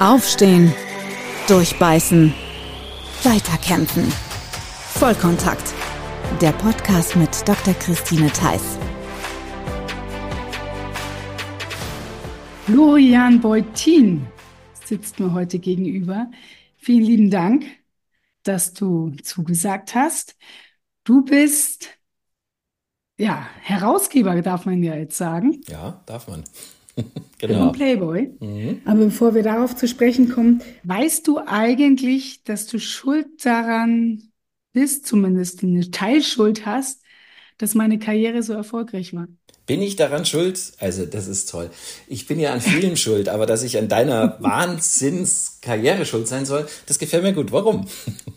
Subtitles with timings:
[0.00, 0.72] Aufstehen,
[1.46, 2.34] durchbeißen,
[3.22, 4.12] weiterkämpfen.
[4.94, 5.72] Vollkontakt.
[6.40, 7.74] Der Podcast mit Dr.
[7.74, 8.76] Christine Theiss.
[12.66, 14.26] Florian Beutin
[14.84, 16.28] sitzt mir heute gegenüber.
[16.76, 17.64] Vielen lieben Dank,
[18.42, 20.34] dass du zugesagt hast.
[21.04, 21.88] Du bist
[23.16, 25.60] ja Herausgeber, darf man ja jetzt sagen.
[25.68, 26.42] Ja, darf man.
[27.38, 27.72] genau.
[27.72, 28.30] Playboy.
[28.40, 28.82] Mhm.
[28.84, 34.30] Aber bevor wir darauf zu sprechen kommen, weißt du eigentlich, dass du schuld daran
[34.72, 37.02] bist, zumindest eine Teilschuld hast,
[37.58, 39.28] dass meine Karriere so erfolgreich war?
[39.66, 40.72] Bin ich daran schuld?
[40.78, 41.70] Also, das ist toll.
[42.06, 46.66] Ich bin ja an vielen schuld, aber dass ich an deiner Wahnsinnskarriere schuld sein soll,
[46.86, 47.50] das gefällt mir gut.
[47.50, 47.86] Warum?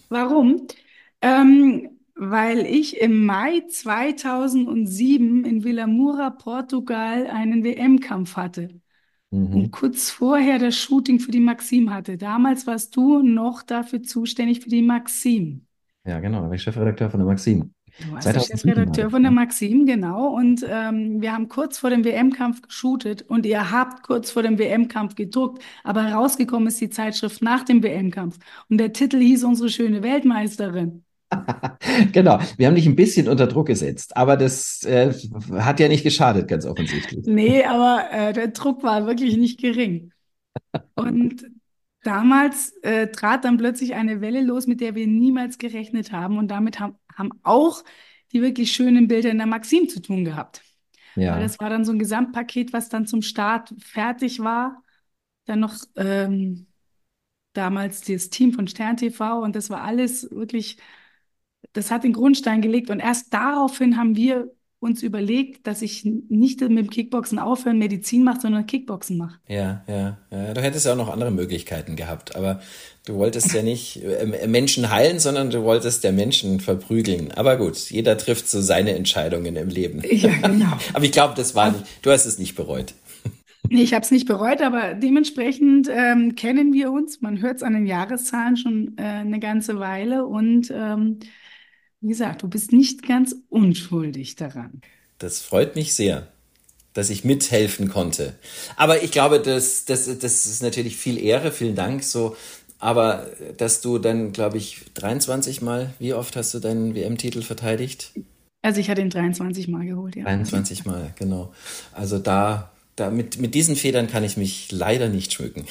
[0.09, 0.67] Warum?
[1.21, 8.69] Ähm, weil ich im Mai 2007 in Villamura, Portugal, einen WM-Kampf hatte.
[9.31, 9.53] Mhm.
[9.53, 12.17] Und kurz vorher das Shooting für die Maxim hatte.
[12.17, 15.65] Damals warst du noch dafür zuständig für die Maxim.
[16.05, 17.73] Ja, genau, da war ich Chefredakteur von der Maxim.
[17.99, 20.27] Du warst der Chefredakteur von der Maxim, genau.
[20.35, 24.57] Und ähm, wir haben kurz vor dem WM-Kampf geshootet und ihr habt kurz vor dem
[24.57, 25.63] WM-Kampf gedruckt.
[25.83, 28.37] Aber rausgekommen ist die Zeitschrift nach dem WM-Kampf.
[28.69, 31.03] Und der Titel hieß Unsere schöne Weltmeisterin.
[32.13, 35.13] genau, wir haben dich ein bisschen unter Druck gesetzt, aber das äh,
[35.53, 37.25] hat ja nicht geschadet, ganz offensichtlich.
[37.25, 40.11] Nee, aber äh, der Druck war wirklich nicht gering.
[40.95, 41.45] Und
[42.03, 46.37] damals äh, trat dann plötzlich eine Welle los, mit der wir niemals gerechnet haben.
[46.37, 47.83] Und damit haben, haben auch
[48.31, 50.61] die wirklich schönen Bilder in der Maxim zu tun gehabt.
[51.15, 51.35] Ja.
[51.35, 54.83] Weil das war dann so ein Gesamtpaket, was dann zum Start fertig war.
[55.45, 56.67] Dann noch ähm,
[57.53, 60.77] damals das Team von Stern TV und das war alles wirklich
[61.77, 62.89] das hat den Grundstein gelegt.
[62.89, 68.23] Und erst daraufhin haben wir uns überlegt, dass ich nicht mit dem Kickboxen aufhören, Medizin
[68.23, 69.39] mache, sondern Kickboxen mache.
[69.47, 70.53] Ja, ja, ja.
[70.53, 72.61] Du hättest ja auch noch andere Möglichkeiten gehabt, aber
[73.05, 77.31] du wolltest ja nicht äh, Menschen heilen, sondern du wolltest der Menschen verprügeln.
[77.31, 80.03] Aber gut, jeder trifft so seine Entscheidungen im Leben.
[80.11, 80.77] Ja, genau.
[80.93, 82.93] aber ich glaube, das war nicht, du hast es nicht bereut.
[83.69, 87.21] Nee, ich habe es nicht bereut, aber dementsprechend ähm, kennen wir uns.
[87.21, 91.19] Man hört es an den Jahreszahlen schon äh, eine ganze Weile und ähm,
[92.01, 94.81] wie gesagt, du bist nicht ganz unschuldig daran.
[95.17, 96.27] Das freut mich sehr,
[96.93, 98.35] dass ich mithelfen konnte.
[98.75, 102.03] Aber ich glaube, das, das, das ist natürlich viel Ehre, vielen Dank.
[102.03, 102.35] So,
[102.79, 108.11] aber dass du dann, glaube ich, 23 Mal, wie oft hast du deinen WM-Titel verteidigt?
[108.61, 110.23] Also ich hatte ihn 23 Mal geholt, ja.
[110.23, 111.53] 23 Mal, genau.
[111.93, 115.65] Also da, da mit, mit diesen Federn kann ich mich leider nicht schmücken.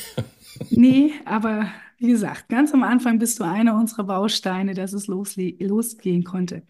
[0.68, 6.24] Nee, aber wie gesagt, ganz am Anfang bist du einer unserer Bausteine, dass es losgehen
[6.24, 6.62] konnte.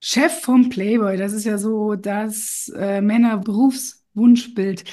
[0.00, 4.84] Chef vom Playboy, das ist ja so das äh, Männerberufswunschbild.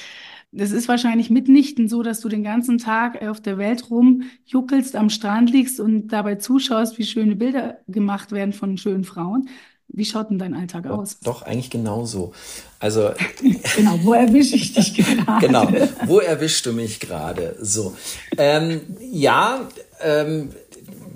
[0.51, 5.09] Das ist wahrscheinlich mitnichten so, dass du den ganzen Tag auf der Welt rumjuckelst, am
[5.09, 9.49] Strand liegst und dabei zuschaust, wie schöne Bilder gemacht werden von schönen Frauen,
[9.88, 11.18] wie schaut denn dein Alltag aus?
[11.23, 12.34] Doch, eigentlich genauso.
[12.79, 13.12] Also.
[13.75, 14.94] genau, wo erwische ich dich
[15.25, 15.46] gerade?
[15.46, 15.68] genau,
[16.06, 17.56] wo erwischst du mich gerade?
[17.62, 17.96] So.
[18.38, 19.68] Ähm, ja,
[20.01, 20.50] ähm,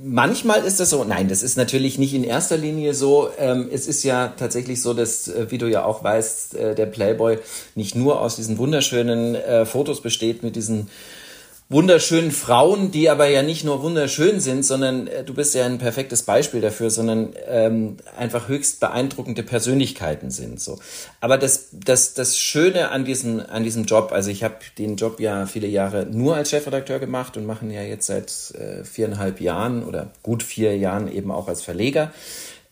[0.04, 3.30] manchmal ist das so, nein, das ist natürlich nicht in erster Linie so.
[3.38, 6.86] Ähm, es ist ja tatsächlich so, dass, äh, wie du ja auch weißt, äh, der
[6.86, 7.40] Playboy
[7.76, 10.90] nicht nur aus diesen wunderschönen äh, Fotos besteht mit diesen
[11.72, 15.78] wunderschönen Frauen, die aber ja nicht nur wunderschön sind, sondern äh, du bist ja ein
[15.78, 20.60] perfektes Beispiel dafür, sondern ähm, einfach höchst beeindruckende Persönlichkeiten sind.
[20.60, 20.80] So,
[21.22, 25.20] aber das das das Schöne an diesem an diesem Job, also ich habe den Job
[25.20, 29.84] ja viele Jahre nur als Chefredakteur gemacht und machen ja jetzt seit äh, viereinhalb Jahren
[29.84, 32.12] oder gut vier Jahren eben auch als Verleger.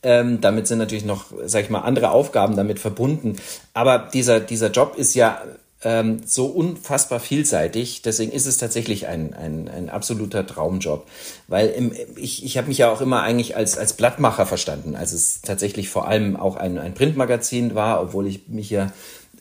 [0.03, 3.35] Ähm, damit sind natürlich noch, sag ich mal, andere Aufgaben damit verbunden.
[3.73, 5.41] Aber dieser, dieser Job ist ja
[5.83, 8.01] ähm, so unfassbar vielseitig.
[8.01, 11.07] Deswegen ist es tatsächlich ein, ein, ein absoluter Traumjob.
[11.47, 15.13] Weil im, ich, ich habe mich ja auch immer eigentlich als, als Blattmacher verstanden, als
[15.13, 18.91] es tatsächlich vor allem auch ein, ein Printmagazin war, obwohl ich mich ja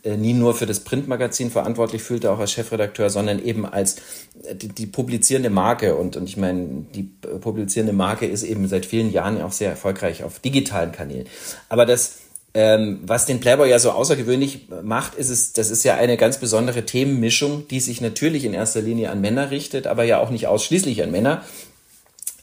[0.06, 3.96] äh, nie nur für das Printmagazin verantwortlich fühlte, auch als Chefredakteur, sondern eben als
[4.44, 5.96] äh, die, die publizierende Marke.
[5.96, 9.70] Und, und ich meine, die äh, publizierende Marke ist eben seit vielen Jahren auch sehr
[9.70, 11.26] erfolgreich auf digitalen Kanälen.
[11.68, 12.18] Aber das
[12.58, 16.38] ähm, was den Playboy ja so außergewöhnlich macht, ist es, das ist ja eine ganz
[16.38, 20.46] besondere Themenmischung, die sich natürlich in erster Linie an Männer richtet, aber ja auch nicht
[20.46, 21.44] ausschließlich an Männer.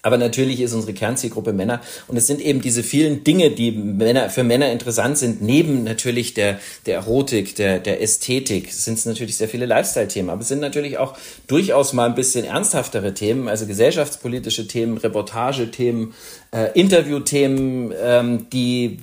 [0.03, 1.79] Aber natürlich ist unsere Kernzielgruppe Männer.
[2.07, 6.33] Und es sind eben diese vielen Dinge, die Männer, für Männer interessant sind, neben natürlich
[6.33, 10.29] der, der Erotik, der, der Ästhetik, sind es natürlich sehr viele Lifestyle-Themen.
[10.29, 11.17] Aber es sind natürlich auch
[11.47, 16.13] durchaus mal ein bisschen ernsthaftere Themen, also gesellschaftspolitische Themen, Reportagethemen,
[16.51, 18.99] äh, Interviewthemen, ähm, die,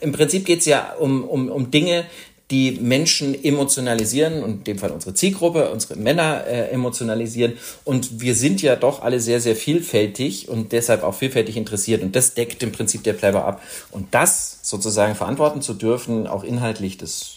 [0.00, 2.04] im Prinzip geht es ja um, um, um Dinge,
[2.50, 7.54] die Menschen emotionalisieren und in dem Fall unsere Zielgruppe, unsere Männer äh, emotionalisieren.
[7.84, 12.02] Und wir sind ja doch alle sehr, sehr vielfältig und deshalb auch vielfältig interessiert.
[12.02, 13.62] Und das deckt im Prinzip der Playboy ab.
[13.92, 17.36] Und das sozusagen verantworten zu dürfen, auch inhaltlich, das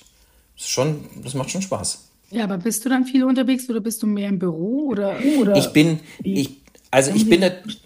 [0.57, 2.07] ist schon, das macht schon Spaß.
[2.31, 5.18] Ja, aber bist du dann viel unterwegs oder bist du mehr im Büro oder?
[5.39, 6.62] oder ich bin, ich,
[6.94, 7.44] also ich bin,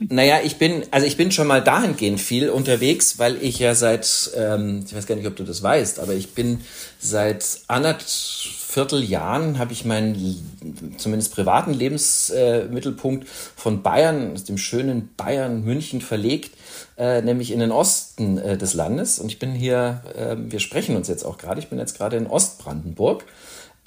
[0.09, 4.31] naja, ich bin, also ich bin schon mal dahingehend viel unterwegs, weil ich ja seit,
[4.35, 6.59] ähm, ich weiß gar nicht, ob du das weißt, aber ich bin
[6.99, 15.09] seit anderthalb Vierteljahren habe ich meinen zumindest privaten Lebensmittelpunkt äh, von Bayern, aus dem schönen
[15.15, 16.57] Bayern München verlegt,
[16.97, 19.19] äh, nämlich in den Osten äh, des Landes.
[19.19, 22.17] Und ich bin hier, äh, wir sprechen uns jetzt auch gerade, ich bin jetzt gerade
[22.17, 23.23] in Ostbrandenburg.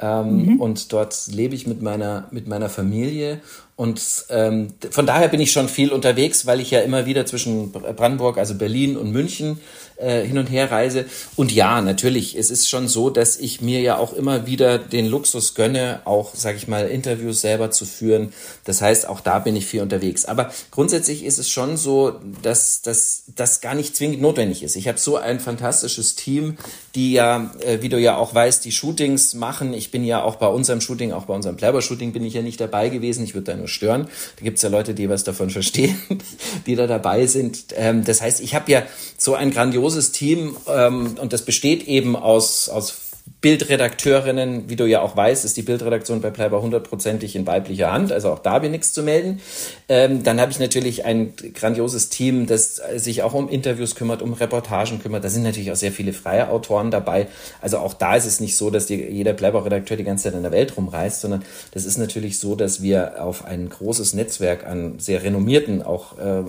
[0.00, 0.60] Ähm, mhm.
[0.60, 3.40] Und dort lebe ich mit meiner, mit meiner Familie
[3.80, 7.72] und ähm, von daher bin ich schon viel unterwegs, weil ich ja immer wieder zwischen
[7.72, 9.58] Brandenburg, also Berlin und München
[9.96, 11.06] äh, hin und her reise.
[11.36, 15.06] Und ja, natürlich, es ist schon so, dass ich mir ja auch immer wieder den
[15.06, 18.34] Luxus gönne, auch, sage ich mal, Interviews selber zu führen.
[18.64, 20.26] Das heißt, auch da bin ich viel unterwegs.
[20.26, 24.76] Aber grundsätzlich ist es schon so, dass das gar nicht zwingend notwendig ist.
[24.76, 26.58] Ich habe so ein fantastisches Team,
[26.94, 29.72] die ja, äh, wie du ja auch weißt, die Shootings machen.
[29.72, 32.60] Ich bin ja auch bei unserem Shooting, auch bei unserem Playboy-Shooting bin ich ja nicht
[32.60, 33.24] dabei gewesen.
[33.24, 34.08] Ich würde nur stören.
[34.36, 35.96] Da gibt es ja Leute, die was davon verstehen,
[36.66, 37.66] die da dabei sind.
[37.76, 38.82] Ähm, das heißt, ich habe ja
[39.16, 43.09] so ein grandioses Team ähm, und das besteht eben aus, aus
[43.40, 48.12] Bildredakteurinnen, wie du ja auch weißt, ist die Bildredaktion bei Playboy hundertprozentig in weiblicher Hand,
[48.12, 49.40] also auch da habe ich nichts zu melden.
[49.88, 54.34] Ähm, dann habe ich natürlich ein grandioses Team, das sich auch um Interviews kümmert, um
[54.34, 55.24] Reportagen kümmert.
[55.24, 57.28] Da sind natürlich auch sehr viele freie Autoren dabei.
[57.62, 60.42] Also auch da ist es nicht so, dass die, jeder Playboy-Redakteur die ganze Zeit in
[60.42, 64.98] der Welt rumreist, sondern das ist natürlich so, dass wir auf ein großes Netzwerk an
[64.98, 66.42] sehr renommierten auch äh,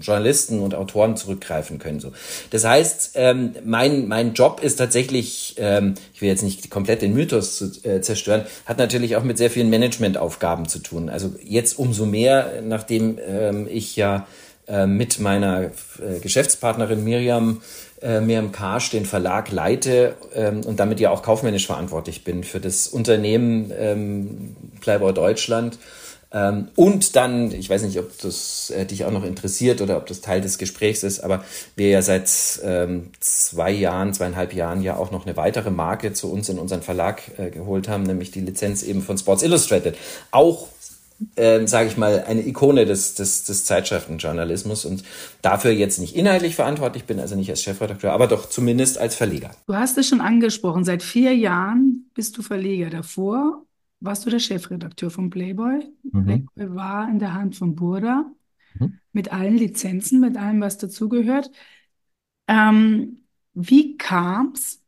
[0.00, 2.00] Journalisten und Autoren zurückgreifen können.
[2.00, 2.12] So.
[2.50, 5.54] Das heißt, ähm, mein, mein Job ist tatsächlich
[5.88, 9.38] ähm, ich will jetzt nicht komplett den Mythos zu, äh, zerstören, hat natürlich auch mit
[9.38, 11.08] sehr vielen Managementaufgaben zu tun.
[11.08, 14.26] Also jetzt umso mehr, nachdem ähm, ich ja
[14.66, 17.62] äh, mit meiner äh, Geschäftspartnerin Miriam
[18.00, 22.60] äh, Miriam Karsch den Verlag leite ähm, und damit ja auch kaufmännisch verantwortlich bin für
[22.60, 25.78] das Unternehmen ähm, Playboy Deutschland
[26.30, 30.06] ähm, und dann, ich weiß nicht, ob das äh, dich auch noch interessiert oder ob
[30.06, 31.42] das Teil des Gesprächs ist, aber
[31.74, 32.30] wir ja seit
[32.62, 36.82] ähm, zwei Jahren, zweieinhalb Jahren ja auch noch eine weitere Marke zu uns in unseren
[36.82, 39.96] Verlag äh, geholt haben, nämlich die Lizenz eben von Sports Illustrated.
[40.30, 40.68] Auch
[41.36, 45.02] äh, sage ich mal, eine Ikone des, des, des Zeitschriftenjournalismus und
[45.42, 49.50] dafür jetzt nicht inhaltlich verantwortlich bin, also nicht als Chefredakteur, aber doch zumindest als Verleger.
[49.66, 52.90] Du hast es schon angesprochen, seit vier Jahren bist du Verleger.
[52.90, 53.62] Davor
[54.00, 55.86] warst du der Chefredakteur von Playboy.
[56.12, 56.46] Mhm.
[56.54, 58.30] Playboy war in der Hand von Burda
[58.78, 58.98] mhm.
[59.12, 61.50] mit allen Lizenzen, mit allem, was dazugehört.
[62.46, 63.24] Ähm,
[63.54, 64.82] wie kam es,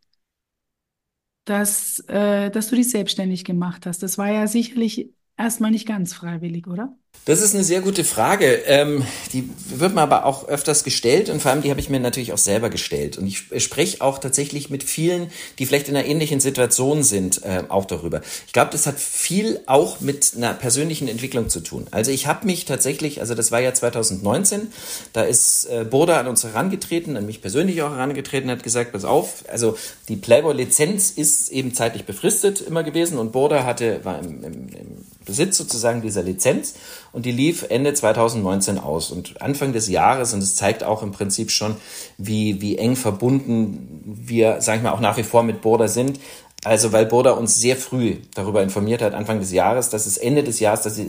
[1.44, 4.02] dass, äh, dass du dich selbstständig gemacht hast?
[4.02, 6.96] Das war ja sicherlich erstmal nicht ganz freiwillig, oder?
[7.30, 8.62] Das ist eine sehr gute Frage.
[8.66, 12.00] Ähm, die wird mir aber auch öfters gestellt und vor allem die habe ich mir
[12.00, 13.18] natürlich auch selber gestellt.
[13.18, 15.30] Und ich spreche auch tatsächlich mit vielen,
[15.60, 18.22] die vielleicht in einer ähnlichen Situation sind, äh, auch darüber.
[18.48, 21.86] Ich glaube, das hat viel auch mit einer persönlichen Entwicklung zu tun.
[21.92, 24.68] Also ich habe mich tatsächlich, also das war ja 2019,
[25.12, 29.04] da ist äh, Boda an uns herangetreten, an mich persönlich auch herangetreten, hat gesagt, pass
[29.04, 29.76] auf, also
[30.08, 35.04] die Playboy-Lizenz ist eben zeitlich befristet immer gewesen und Boda hatte, war im, im, im
[35.24, 36.74] Besitz sozusagen dieser Lizenz
[37.12, 41.12] und die lief Ende 2019 aus und Anfang des Jahres und es zeigt auch im
[41.12, 41.76] Prinzip schon,
[42.18, 46.20] wie, wie eng verbunden wir, sag ich mal, auch nach wie vor mit Border sind.
[46.62, 50.44] Also weil Border uns sehr früh darüber informiert hat, Anfang des Jahres, dass es Ende
[50.44, 51.06] des Jahres, dass, sie,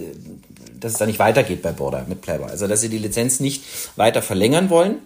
[0.80, 2.50] dass es da nicht weitergeht bei Border mit Playboy.
[2.50, 3.64] Also dass sie die Lizenz nicht
[3.98, 5.00] weiter verlängern wollen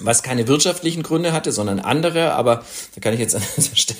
[0.00, 2.32] was keine wirtschaftlichen Gründe hatte, sondern andere.
[2.32, 2.64] Aber
[2.94, 3.98] da kann ich jetzt an dieser Stelle,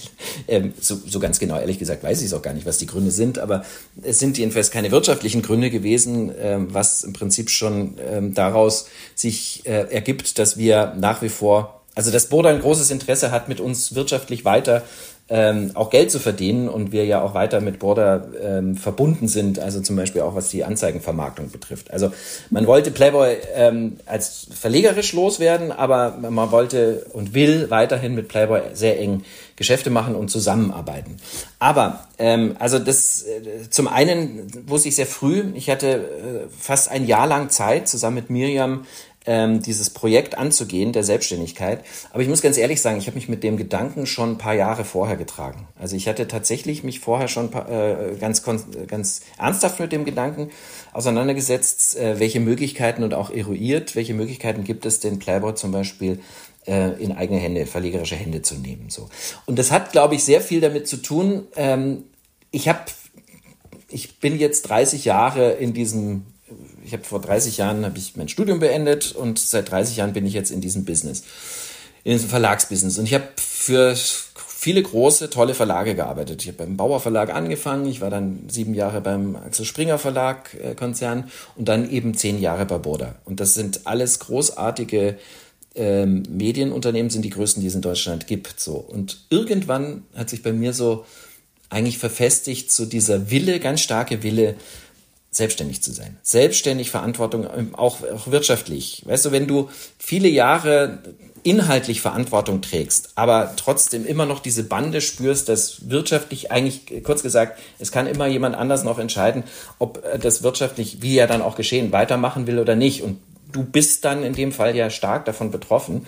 [0.49, 2.87] ähm, so, so ganz genau, ehrlich gesagt, weiß ich es auch gar nicht, was die
[2.87, 3.39] Gründe sind.
[3.39, 3.65] Aber
[4.03, 9.63] es sind jedenfalls keine wirtschaftlichen Gründe gewesen, ähm, was im Prinzip schon ähm, daraus sich
[9.67, 13.61] äh, ergibt, dass wir nach wie vor, also dass Boda ein großes Interesse hat, mit
[13.61, 14.85] uns wirtschaftlich weiter
[15.31, 19.61] ähm, auch Geld zu verdienen und wir ja auch weiter mit Border ähm, verbunden sind,
[19.61, 21.93] also zum Beispiel auch was die Anzeigenvermarktung betrifft.
[21.93, 22.13] Also
[22.51, 28.61] man wollte Playboy ähm, als verlegerisch loswerden, aber man wollte und will weiterhin mit Playboy
[28.75, 29.23] sehr eng
[29.55, 31.19] Geschäfte machen und zusammenarbeiten.
[31.59, 36.01] Aber ähm, also das äh, zum einen wusste ich sehr früh, ich hatte äh,
[36.59, 38.87] fast ein Jahr lang Zeit zusammen mit Miriam
[39.27, 41.85] ähm, dieses Projekt anzugehen, der Selbstständigkeit.
[42.13, 44.55] Aber ich muss ganz ehrlich sagen, ich habe mich mit dem Gedanken schon ein paar
[44.55, 45.69] Jahre vorher getragen.
[45.79, 50.51] Also ich hatte tatsächlich mich vorher schon äh, ganz, ganz ernsthaft mit dem Gedanken
[50.93, 56.21] auseinandergesetzt, äh, welche Möglichkeiten und auch eruiert, welche Möglichkeiten gibt es, den Playboy zum Beispiel
[56.67, 58.91] äh, in eigene Hände, verlegerische Hände zu nehmen.
[58.91, 59.09] So.
[59.47, 61.47] Und das hat, glaube ich, sehr viel damit zu tun.
[61.57, 62.05] Ähm,
[62.51, 62.81] ich habe,
[63.89, 66.27] ich bin jetzt 30 Jahre in diesem,
[66.85, 70.27] ich habe vor 30 Jahren habe ich mein Studium beendet und seit 30 Jahren bin
[70.27, 71.23] ich jetzt in diesem Business,
[72.05, 72.99] in diesem Verlagsbusiness.
[72.99, 73.95] Und ich habe für
[74.61, 76.43] viele große, tolle Verlage gearbeitet.
[76.43, 80.55] Ich habe beim Bauer Verlag angefangen, ich war dann sieben Jahre beim Axel Springer Verlag
[80.55, 83.15] äh, Konzern und dann eben zehn Jahre bei Boda.
[83.25, 85.17] Und das sind alles großartige
[85.75, 88.61] ähm, Medienunternehmen, sind die größten, die es in Deutschland gibt.
[88.61, 88.75] So.
[88.75, 91.07] Und irgendwann hat sich bei mir so
[91.71, 94.57] eigentlich verfestigt, so dieser Wille, ganz starke Wille,
[95.31, 96.17] selbstständig zu sein.
[96.23, 99.03] Selbstständig Verantwortung, ähm, auch, auch wirtschaftlich.
[99.07, 100.99] Weißt du, wenn du viele Jahre
[101.43, 107.59] inhaltlich Verantwortung trägst, aber trotzdem immer noch diese Bande spürst, dass wirtschaftlich eigentlich, kurz gesagt,
[107.79, 109.45] es kann immer jemand anders noch entscheiden,
[109.79, 113.03] ob das wirtschaftlich, wie er dann auch geschehen, weitermachen will oder nicht.
[113.03, 113.21] Und
[113.53, 116.07] du bist dann in dem Fall ja stark davon betroffen.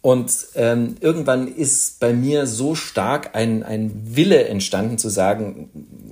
[0.00, 5.70] Und ähm, irgendwann ist bei mir so stark ein, ein Wille entstanden zu sagen,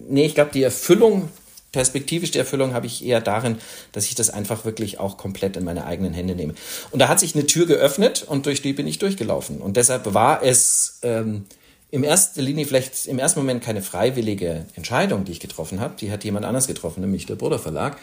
[0.09, 1.29] nee, ich glaube, die Erfüllung
[1.73, 3.57] perspektivisch die Erfüllung habe ich eher darin,
[3.93, 6.55] dass ich das einfach wirklich auch komplett in meine eigenen Hände nehme.
[6.91, 9.61] Und da hat sich eine Tür geöffnet und durch die bin ich durchgelaufen.
[9.61, 11.45] Und deshalb war es ähm,
[11.91, 15.95] im ersten Linie vielleicht im ersten Moment keine freiwillige Entscheidung, die ich getroffen habe.
[15.99, 17.99] Die hat jemand anders getroffen, nämlich der Bruder Verlag.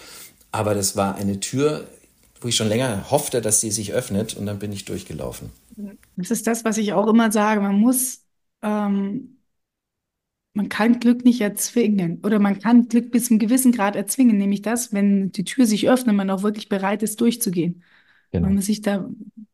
[0.52, 1.88] Aber das war eine Tür,
[2.42, 5.52] wo ich schon länger hoffte, dass sie sich öffnet und dann bin ich durchgelaufen.
[6.16, 7.62] Das ist das, was ich auch immer sage.
[7.62, 8.22] Man muss
[8.62, 9.39] ähm
[10.54, 14.38] man kann Glück nicht erzwingen oder man kann Glück bis zu einem gewissen Grad erzwingen,
[14.38, 17.84] nämlich das, wenn die Tür sich öffnet, man auch wirklich bereit ist, durchzugehen.
[18.32, 18.48] Genau.
[18.48, 19.10] Wenn man sich da,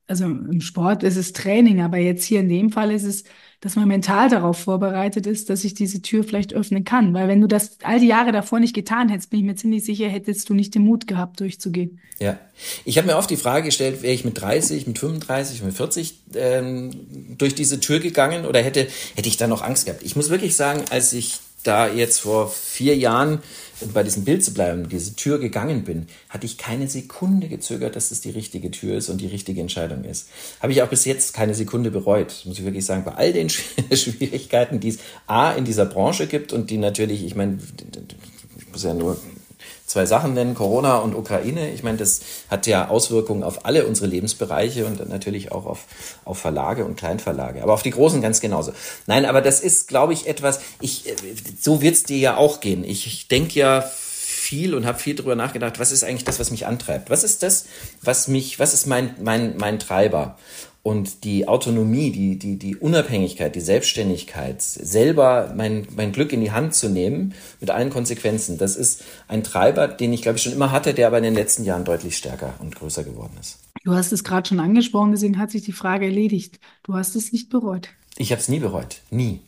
[0.08, 3.24] also im Sport ist es Training, aber jetzt hier in dem Fall ist es
[3.66, 7.16] dass man mental darauf vorbereitet ist, dass ich diese Tür vielleicht öffnen kann.
[7.16, 9.84] Weil wenn du das all die Jahre davor nicht getan hättest, bin ich mir ziemlich
[9.84, 12.00] sicher, hättest du nicht den Mut gehabt, durchzugehen.
[12.20, 12.38] Ja,
[12.86, 16.20] ich habe mir oft die Frage gestellt, wäre ich mit 30, mit 35, mit 40
[16.36, 16.92] ähm,
[17.40, 20.04] durch diese Tür gegangen oder hätte, hätte ich da noch Angst gehabt?
[20.04, 23.40] Ich muss wirklich sagen, als ich da jetzt vor vier Jahren
[23.82, 27.96] um bei diesem Bild zu bleiben, diese Tür gegangen bin, hatte ich keine Sekunde gezögert,
[27.96, 30.30] dass es die richtige Tür ist und die richtige Entscheidung ist.
[30.62, 33.50] Habe ich auch bis jetzt keine Sekunde bereut, muss ich wirklich sagen, bei all den
[33.92, 37.60] Schwierigkeiten, die es A in dieser Branche gibt und die natürlich, ich meine,
[38.58, 39.18] ich muss ja nur
[39.86, 41.72] zwei Sachen nennen, Corona und Ukraine.
[41.72, 45.86] Ich meine, das hat ja Auswirkungen auf alle unsere Lebensbereiche und natürlich auch auf,
[46.26, 48.74] auf Verlage und Kleinverlage, aber auf die großen ganz genauso.
[49.06, 51.14] Nein, aber das ist, glaube ich, etwas, ich,
[51.60, 52.84] so wird's dir ja auch gehen.
[52.84, 53.82] Ich, ich denke ja
[54.46, 57.10] viel und habe viel darüber nachgedacht, was ist eigentlich das, was mich antreibt?
[57.10, 57.66] Was ist das,
[58.02, 60.38] was mich, was ist mein, mein, mein Treiber?
[60.86, 66.52] Und die Autonomie, die, die, die Unabhängigkeit, die Selbstständigkeit, selber mein, mein Glück in die
[66.52, 70.54] Hand zu nehmen, mit allen Konsequenzen, das ist ein Treiber, den ich, glaube ich, schon
[70.54, 73.58] immer hatte, der aber in den letzten Jahren deutlich stärker und größer geworden ist.
[73.84, 76.60] Du hast es gerade schon angesprochen, deswegen hat sich die Frage erledigt.
[76.84, 77.90] Du hast es nicht bereut.
[78.18, 79.02] Ich habe es nie bereut.
[79.10, 79.40] Nie.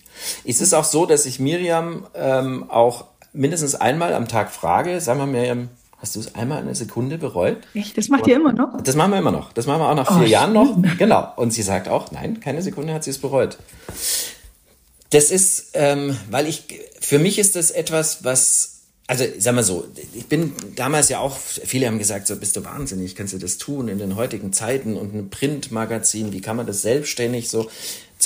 [0.44, 5.20] Es ist auch so, dass ich Miriam ähm, auch mindestens einmal am Tag frage, sag
[5.20, 7.58] mal Miriam, Hast du es einmal eine Sekunde bereut?
[7.74, 7.98] Echt?
[7.98, 8.82] Das macht ihr immer noch?
[8.82, 9.52] Das machen wir immer noch.
[9.54, 10.78] Das machen wir auch nach vier oh, Jahren noch.
[10.98, 11.34] Genau.
[11.36, 13.58] Und sie sagt auch, nein, keine Sekunde hat sie es bereut.
[15.10, 16.66] Das ist, ähm, weil ich,
[17.00, 18.78] für mich ist das etwas, was
[19.08, 22.66] also sag mal so, ich bin damals ja auch, viele haben gesagt, so bist du
[22.66, 26.68] wahnsinnig, kannst du das tun in den heutigen Zeiten und ein Printmagazin, wie kann man
[26.68, 27.70] das selbstständig so?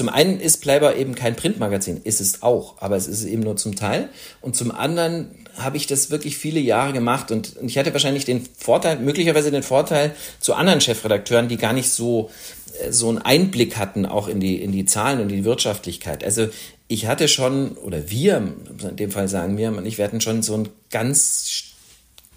[0.02, 3.56] Zum einen ist Playboy eben kein Printmagazin, ist es auch, aber es ist eben nur
[3.56, 4.10] zum Teil.
[4.42, 8.44] Und zum anderen habe ich das wirklich viele Jahre gemacht und, ich hatte wahrscheinlich den
[8.58, 12.32] Vorteil, möglicherweise den Vorteil zu anderen Chefredakteuren, die gar nicht so
[12.80, 16.24] äh, so einen Einblick hatten auch in die in die Zahlen und die Wirtschaftlichkeit.
[16.24, 16.48] Also
[16.88, 20.56] ich hatte schon oder wir in dem Fall sagen wir ich wir hatten schon so
[20.56, 21.71] einen ganz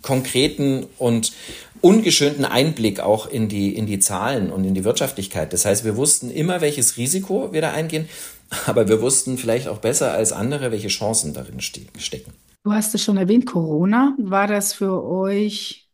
[0.04, 1.32] konkreten und
[1.80, 5.52] ungeschönten Einblick auch in die, in die Zahlen und in die Wirtschaftlichkeit.
[5.52, 8.08] Das heißt, wir wussten immer, welches Risiko wir da eingehen,
[8.66, 12.32] aber wir wussten vielleicht auch besser als andere, welche Chancen darin stecken.
[12.62, 14.14] Du hast es schon erwähnt, Corona.
[14.18, 15.90] War das für euch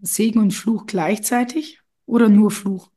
[0.00, 2.90] Segen und Fluch gleichzeitig oder nur Fluch?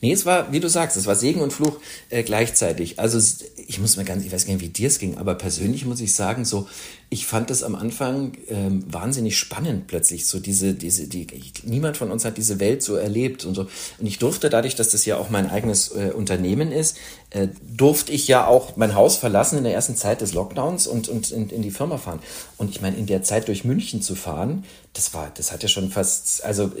[0.00, 1.78] Nee, es war, wie du sagst, es war Segen und Fluch
[2.10, 2.98] äh, gleichzeitig.
[2.98, 3.18] Also
[3.66, 6.00] ich muss mir ganz, ich weiß gar nicht, wie dir es ging, aber persönlich muss
[6.00, 6.68] ich sagen, so,
[7.10, 11.26] ich fand das am Anfang ähm, wahnsinnig spannend plötzlich, so diese, diese, die,
[11.64, 13.68] niemand von uns hat diese Welt so erlebt und so.
[13.98, 16.96] Und ich durfte dadurch, dass das ja auch mein eigenes äh, Unternehmen ist,
[17.30, 21.08] äh, durfte ich ja auch mein Haus verlassen in der ersten Zeit des Lockdowns und,
[21.08, 22.20] und in, in die Firma fahren.
[22.56, 25.68] Und ich meine, in der Zeit durch München zu fahren, das war, das hat ja
[25.68, 26.72] schon fast, also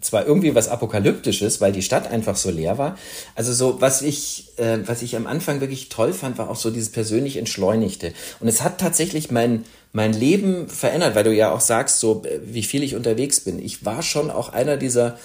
[0.00, 2.96] zwar irgendwie was Apokalyptisches, weil die Stadt einfach so leer war.
[3.34, 6.70] Also so, was ich, äh, was ich am Anfang wirklich toll fand, war auch so
[6.70, 8.12] dieses persönlich Entschleunigte.
[8.40, 12.40] Und es hat tatsächlich mein, mein Leben verändert, weil du ja auch sagst, so, äh,
[12.44, 13.58] wie viel ich unterwegs bin.
[13.58, 15.18] Ich war schon auch einer dieser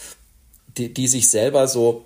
[0.78, 2.06] die, die sich selber so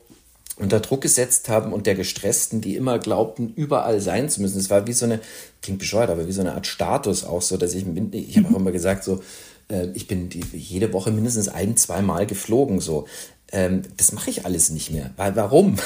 [0.57, 4.57] unter Druck gesetzt haben und der Gestressten, die immer glaubten, überall sein zu müssen.
[4.57, 5.19] Es war wie so eine,
[5.61, 8.59] klingt bescheuert, aber wie so eine Art Status auch so, dass ich, ich habe auch
[8.59, 9.21] immer gesagt, so,
[9.69, 13.07] äh, ich bin die, jede Woche mindestens ein, zwei Mal geflogen, so.
[13.51, 15.11] Ähm, das mache ich alles nicht mehr.
[15.15, 15.77] Weil, warum?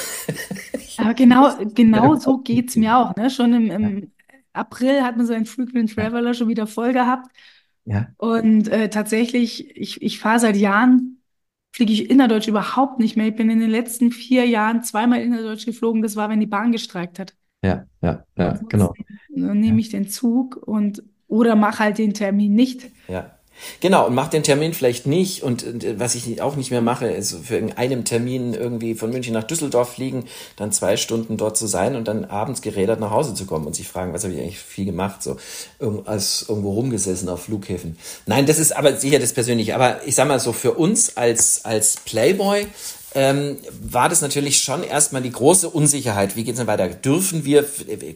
[0.96, 3.14] aber genau, genau so geht's mir auch.
[3.14, 3.30] Ne?
[3.30, 4.12] Schon im, im
[4.52, 7.30] April hat man so einen Frequent Traveler schon wieder voll gehabt.
[7.84, 8.08] Ja.
[8.16, 11.22] Und äh, tatsächlich, ich, ich fahre seit Jahren
[11.72, 13.28] fliege ich innerdeutsch überhaupt nicht mehr.
[13.28, 16.02] Ich bin in den letzten vier Jahren zweimal innerdeutsch geflogen.
[16.02, 17.34] Das war, wenn die Bahn gestreikt hat.
[17.64, 18.92] Ja, ja, ja, genau.
[19.34, 22.90] Dann nehme ich den Zug und oder mache halt den Termin nicht.
[23.08, 23.38] Ja.
[23.80, 25.42] Genau, und mach den Termin vielleicht nicht.
[25.42, 29.34] Und äh, was ich auch nicht mehr mache, ist für einen Termin irgendwie von München
[29.34, 30.24] nach Düsseldorf fliegen,
[30.56, 33.74] dann zwei Stunden dort zu sein und dann abends gerädert nach Hause zu kommen und
[33.74, 35.36] sich fragen, was habe ich eigentlich viel gemacht, so
[36.04, 37.96] als irgendwo rumgesessen auf Flughäfen.
[38.26, 39.74] Nein, das ist aber sicher das Persönliche.
[39.74, 42.66] Aber ich sag mal so, für uns als, als Playboy
[43.14, 46.36] ähm, war das natürlich schon erstmal die große Unsicherheit.
[46.36, 46.88] Wie geht es denn weiter?
[46.88, 47.66] Dürfen wir,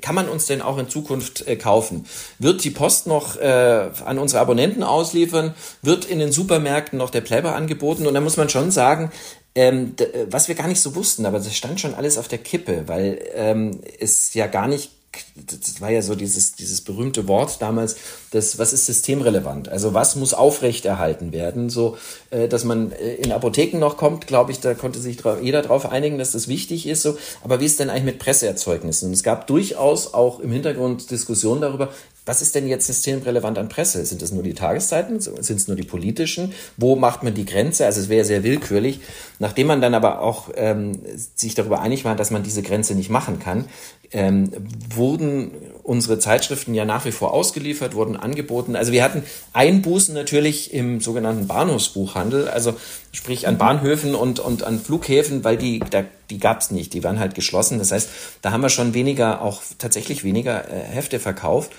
[0.01, 2.07] kann man uns denn auch in Zukunft äh, kaufen?
[2.39, 5.55] Wird die Post noch äh, an unsere Abonnenten ausliefern?
[5.83, 8.07] Wird in den Supermärkten noch der Playboy angeboten?
[8.07, 9.11] Und da muss man schon sagen,
[9.55, 9.95] ähm,
[10.31, 13.19] was wir gar nicht so wussten, aber das stand schon alles auf der Kippe, weil
[13.35, 14.91] ähm, es ja gar nicht
[15.35, 17.97] das war ja so dieses, dieses berühmte Wort damals,
[18.31, 19.69] das, was ist systemrelevant?
[19.69, 21.71] Also was muss aufrechterhalten werden?
[21.71, 21.97] So,
[22.31, 25.87] äh, dass man äh, in Apotheken noch kommt, glaube ich, da konnte sich jeder darauf
[25.91, 27.03] einigen, dass das wichtig ist.
[27.03, 29.09] So, aber wie ist denn eigentlich mit Presseerzeugnissen?
[29.09, 31.91] Und es gab durchaus auch im Hintergrund Diskussionen darüber,
[32.27, 34.05] was ist denn jetzt systemrelevant an Presse?
[34.05, 35.21] Sind es nur die Tageszeiten?
[35.21, 36.53] Sind es nur die politischen?
[36.77, 37.87] Wo macht man die Grenze?
[37.87, 39.01] Also es wäre sehr willkürlich.
[39.39, 40.99] Nachdem man dann aber auch ähm,
[41.37, 43.67] sich darüber einig war, dass man diese Grenze nicht machen kann,
[44.13, 44.51] ähm,
[44.95, 45.53] wurden
[45.83, 48.77] unsere Zeitschriften ja nach wie vor ausgeliefert, wurden angeboten.
[48.77, 52.75] Also wir hatten Einbußen natürlich im sogenannten Bahnhofsbuchhandel, also
[53.13, 57.05] sprich an Bahnhöfen und, und an Flughäfen, weil die, da, die gab es nicht, die
[57.05, 57.79] waren halt geschlossen.
[57.79, 58.09] Das heißt,
[58.43, 61.73] da haben wir schon weniger, auch tatsächlich weniger äh, Hefte verkauft.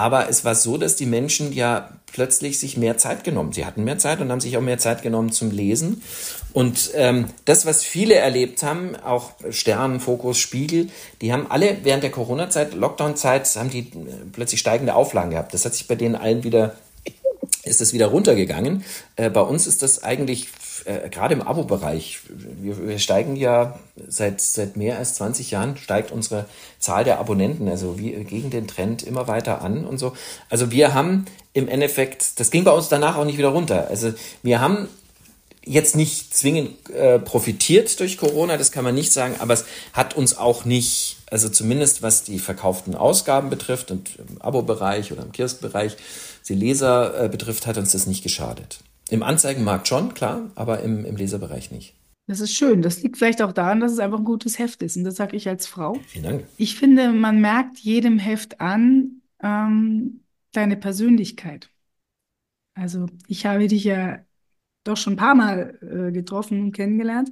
[0.00, 3.52] Aber es war so, dass die Menschen ja plötzlich sich mehr Zeit genommen.
[3.52, 6.00] Sie hatten mehr Zeit und haben sich auch mehr Zeit genommen zum Lesen.
[6.54, 10.88] Und ähm, das, was viele erlebt haben, auch Stern, Fokus, Spiegel,
[11.20, 13.84] die haben alle während der Corona-Zeit, Lockdown-Zeit, haben die äh,
[14.32, 15.52] plötzlich steigende Auflagen gehabt.
[15.52, 16.76] Das hat sich bei denen allen wieder,
[17.64, 18.84] ist das wieder runtergegangen.
[19.16, 20.48] Äh, bei uns ist das eigentlich
[20.86, 26.12] äh, gerade im Abo-Bereich, wir, wir, steigen ja seit, seit mehr als 20 Jahren, steigt
[26.12, 26.46] unsere
[26.78, 30.12] Zahl der Abonnenten, also wie, gegen den Trend immer weiter an und so.
[30.48, 33.88] Also wir haben im Endeffekt, das ging bei uns danach auch nicht wieder runter.
[33.88, 34.12] Also
[34.42, 34.88] wir haben
[35.64, 40.16] jetzt nicht zwingend äh, profitiert durch Corona, das kann man nicht sagen, aber es hat
[40.16, 45.32] uns auch nicht, also zumindest was die verkauften Ausgaben betrifft und im Abo-Bereich oder im
[45.32, 45.96] Kiosk-Bereich,
[46.48, 48.80] die Leser äh, betrifft, hat uns das nicht geschadet.
[49.10, 51.94] Im Anzeigenmarkt schon, klar, aber im, im Leserbereich nicht.
[52.26, 52.80] Das ist schön.
[52.80, 54.96] Das liegt vielleicht auch daran, dass es einfach ein gutes Heft ist.
[54.96, 55.94] Und das sage ich als Frau.
[56.06, 56.46] Vielen Dank.
[56.58, 60.20] Ich finde, man merkt jedem Heft an ähm,
[60.52, 61.70] deine Persönlichkeit.
[62.74, 64.20] Also ich habe dich ja
[64.84, 67.30] doch schon ein paar Mal äh, getroffen und kennengelernt.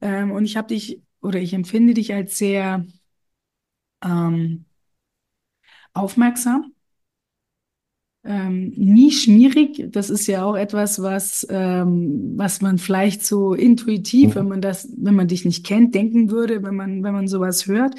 [0.00, 2.84] Ähm, und ich habe dich oder ich empfinde dich als sehr
[4.04, 4.64] ähm,
[5.92, 6.72] aufmerksam
[8.24, 9.84] ähm, nie schmierig.
[9.90, 14.34] Das ist ja auch etwas, was, ähm, was man vielleicht so intuitiv, mhm.
[14.34, 17.66] wenn man das, wenn man dich nicht kennt, denken würde, wenn man, wenn man sowas
[17.66, 17.94] hört.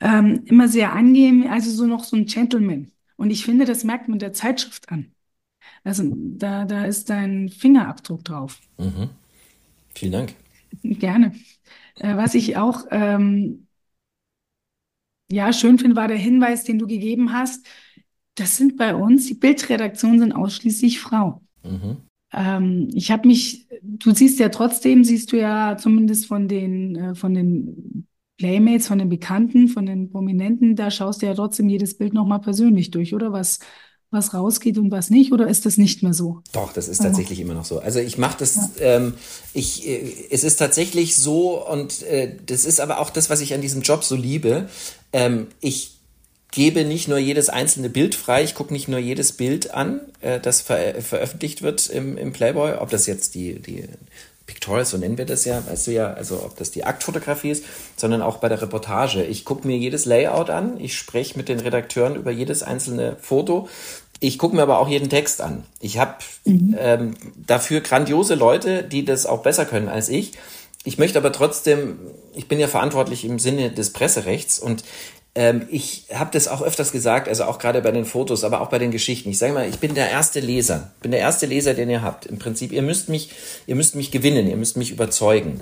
[0.00, 2.90] Ähm, immer sehr angenehm, also so noch so ein Gentleman.
[3.16, 5.12] Und ich finde, das merkt man der Zeitschrift an.
[5.84, 8.60] Also da, da ist dein Fingerabdruck drauf.
[8.78, 9.10] Mhm.
[9.94, 10.34] Vielen Dank.
[10.82, 11.34] Gerne.
[11.96, 13.66] Äh, was ich auch ähm,
[15.30, 17.66] ja schön finde, war der Hinweis, den du gegeben hast
[18.34, 21.42] das sind bei uns, die Bildredaktionen sind ausschließlich Frau.
[21.62, 21.98] Mhm.
[22.32, 27.14] Ähm, ich habe mich, du siehst ja trotzdem, siehst du ja zumindest von den, äh,
[27.14, 28.06] von den
[28.38, 32.40] Playmates, von den Bekannten, von den Prominenten, da schaust du ja trotzdem jedes Bild nochmal
[32.40, 33.32] persönlich durch, oder?
[33.32, 33.60] Was,
[34.10, 36.42] was rausgeht und was nicht, oder ist das nicht mehr so?
[36.52, 37.42] Doch, das ist tatsächlich oh.
[37.42, 37.80] immer noch so.
[37.80, 38.96] Also ich mache das, ja.
[38.96, 39.14] ähm,
[39.52, 43.54] ich, äh, es ist tatsächlich so und äh, das ist aber auch das, was ich
[43.54, 44.68] an diesem Job so liebe.
[45.12, 45.91] Ähm, ich
[46.52, 50.38] gebe nicht nur jedes einzelne Bild frei, ich gucke nicht nur jedes Bild an, äh,
[50.38, 53.88] das ver veröffentlicht wird im, im Playboy, ob das jetzt die, die
[54.46, 57.64] Pictorial, so nennen wir das ja, weißt du ja, also ob das die Aktfotografie ist,
[57.96, 59.24] sondern auch bei der Reportage.
[59.24, 63.68] Ich gucke mir jedes Layout an, ich spreche mit den Redakteuren über jedes einzelne Foto.
[64.20, 65.64] Ich gucke mir aber auch jeden Text an.
[65.80, 66.76] Ich habe mhm.
[66.78, 67.14] ähm,
[67.46, 70.32] dafür grandiose Leute, die das auch besser können als ich.
[70.84, 71.98] Ich möchte aber trotzdem,
[72.34, 74.84] ich bin ja verantwortlich im Sinne des Presserechts und
[75.34, 78.68] ähm, ich habe das auch öfters gesagt, also auch gerade bei den Fotos, aber auch
[78.68, 79.30] bei den Geschichten.
[79.30, 82.26] Ich sage mal, ich bin der erste Leser, bin der erste Leser, den ihr habt.
[82.26, 83.30] Im Prinzip, ihr müsst mich,
[83.66, 85.60] ihr müsst mich gewinnen, ihr müsst mich überzeugen.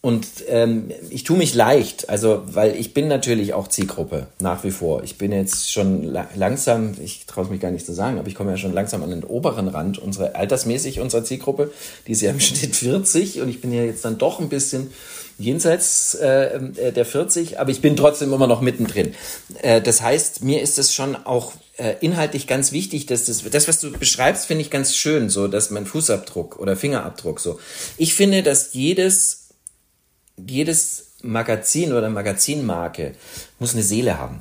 [0.00, 4.72] Und ähm, ich tue mich leicht, also weil ich bin natürlich auch Zielgruppe nach wie
[4.72, 5.04] vor.
[5.04, 8.26] Ich bin jetzt schon la langsam, ich traue es mich gar nicht zu sagen, aber
[8.26, 11.70] ich komme ja schon langsam an den oberen Rand unserer altersmäßig unserer Zielgruppe.
[12.08, 14.90] Die ist ja im Schnitt 40 und ich bin ja jetzt dann doch ein bisschen
[15.38, 19.14] jenseits äh, äh der 40, aber ich bin trotzdem immer noch mittendrin.
[19.62, 23.68] Äh, das heißt, mir ist es schon auch äh, inhaltlich ganz wichtig, dass das, das
[23.68, 27.58] was du beschreibst, finde ich ganz schön, so, dass mein Fußabdruck oder Fingerabdruck so.
[27.96, 29.42] Ich finde, dass jedes
[30.36, 33.12] jedes Magazin oder Magazinmarke
[33.58, 34.40] muss eine Seele haben.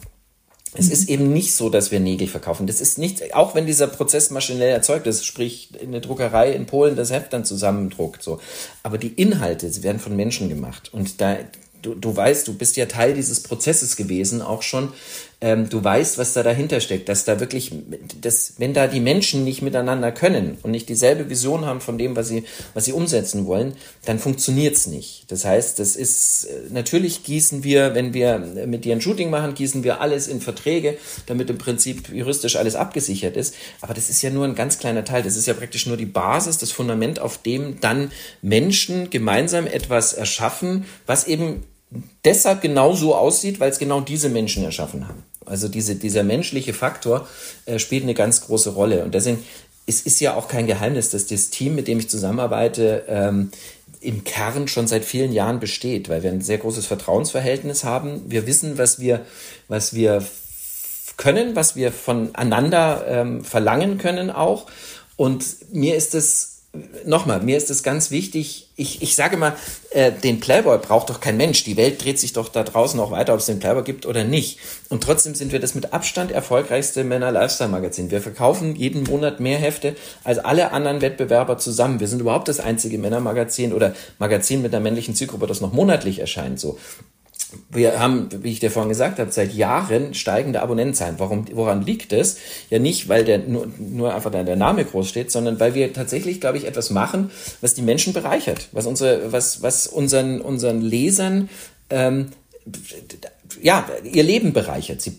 [0.73, 2.65] Es ist eben nicht so, dass wir Nägel verkaufen.
[2.65, 6.95] Das ist nicht, auch wenn dieser Prozess maschinell erzeugt ist, sprich eine Druckerei in Polen
[6.95, 8.39] das Heft dann zusammendruckt, so.
[8.81, 10.89] Aber die Inhalte, sie werden von Menschen gemacht.
[10.93, 11.37] Und da,
[11.81, 14.93] du, du weißt, du bist ja Teil dieses Prozesses gewesen, auch schon.
[15.43, 17.71] Ähm, du weißt, was da dahinter steckt, dass da wirklich,
[18.21, 22.15] dass, wenn da die Menschen nicht miteinander können und nicht dieselbe Vision haben von dem,
[22.15, 22.43] was sie,
[22.75, 23.73] was sie umsetzen wollen,
[24.05, 25.25] dann funktioniert's nicht.
[25.31, 29.55] Das heißt, das ist, äh, natürlich gießen wir, wenn wir mit dir ein Shooting machen,
[29.55, 33.55] gießen wir alles in Verträge, damit im Prinzip juristisch alles abgesichert ist.
[33.81, 35.23] Aber das ist ja nur ein ganz kleiner Teil.
[35.23, 38.11] Das ist ja praktisch nur die Basis, das Fundament, auf dem dann
[38.43, 41.63] Menschen gemeinsam etwas erschaffen, was eben
[42.23, 45.23] deshalb genau so aussieht, weil es genau diese Menschen erschaffen haben.
[45.45, 47.27] Also diese, dieser menschliche Faktor
[47.65, 49.03] äh, spielt eine ganz große Rolle.
[49.03, 49.43] Und deswegen,
[49.87, 53.51] es ist ja auch kein Geheimnis, dass das Team, mit dem ich zusammenarbeite, ähm,
[54.01, 58.23] im Kern schon seit vielen Jahren besteht, weil wir ein sehr großes Vertrauensverhältnis haben.
[58.27, 59.25] Wir wissen, was wir,
[59.67, 60.25] was wir
[61.17, 64.65] können, was wir voneinander ähm, verlangen können auch.
[65.17, 66.50] Und mir ist es
[67.05, 69.55] nochmal, mir ist es ganz wichtig, ich, ich sage mal,
[69.91, 71.63] äh, den Playboy braucht doch kein Mensch.
[71.65, 74.23] Die Welt dreht sich doch da draußen noch weiter, ob es den Playboy gibt oder
[74.23, 74.59] nicht.
[74.89, 78.09] Und trotzdem sind wir das mit Abstand erfolgreichste Männer-Lifestyle-Magazin.
[78.09, 81.99] Wir verkaufen jeden Monat mehr Hefte als alle anderen Wettbewerber zusammen.
[81.99, 86.19] Wir sind überhaupt das einzige Männermagazin oder Magazin mit einer männlichen Zielgruppe, das noch monatlich
[86.19, 86.59] erscheint.
[86.59, 86.77] So
[87.69, 91.15] wir haben, wie ich dir vorhin gesagt habe, seit Jahren steigende Abonnentenzahlen.
[91.17, 92.37] Warum, woran liegt es?
[92.69, 96.39] Ja nicht, weil der nur, nur einfach der Name groß steht, sondern weil wir tatsächlich,
[96.39, 101.49] glaube ich, etwas machen, was die Menschen bereichert, was unsere, was, was unseren, unseren Lesern
[101.89, 102.31] ähm,
[103.61, 105.01] ja, ihr Leben bereichert.
[105.01, 105.17] Sie,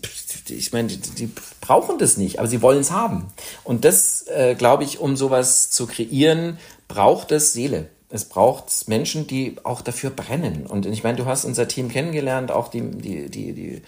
[0.49, 1.29] ich meine, die, die
[1.61, 3.27] brauchen das nicht, aber sie wollen es haben.
[3.63, 9.25] Und das, äh, glaube ich, um sowas zu kreieren, braucht es Seele es braucht Menschen,
[9.25, 10.67] die auch dafür brennen.
[10.67, 13.81] Und ich meine, du hast unser Team kennengelernt, auch die, die, die, die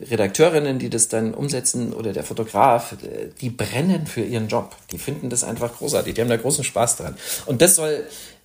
[0.00, 2.94] Redakteurinnen, die das dann umsetzen oder der Fotograf,
[3.40, 4.76] die brennen für ihren Job.
[4.92, 6.14] Die finden das einfach großartig.
[6.14, 7.16] Die haben da großen Spaß dran.
[7.46, 8.04] Und das soll,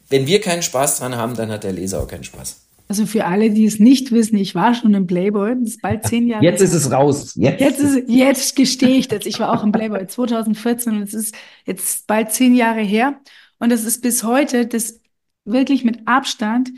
[0.10, 2.56] wenn wir keinen Spaß dran haben, dann hat der Leser auch keinen Spaß.
[2.88, 5.54] Also für alle, die es nicht wissen, ich war schon im Playboy.
[5.60, 6.44] Das ist bald zehn Jahre.
[6.44, 7.36] Jetzt ist es raus.
[7.36, 9.28] Jetzt, jetzt, ist, jetzt gestehe ich das.
[9.28, 13.20] Ich war auch im Playboy 2014 und es ist jetzt bald zehn Jahre her.
[13.60, 15.00] Und es ist bis heute das
[15.48, 16.72] wirklich mit Abstand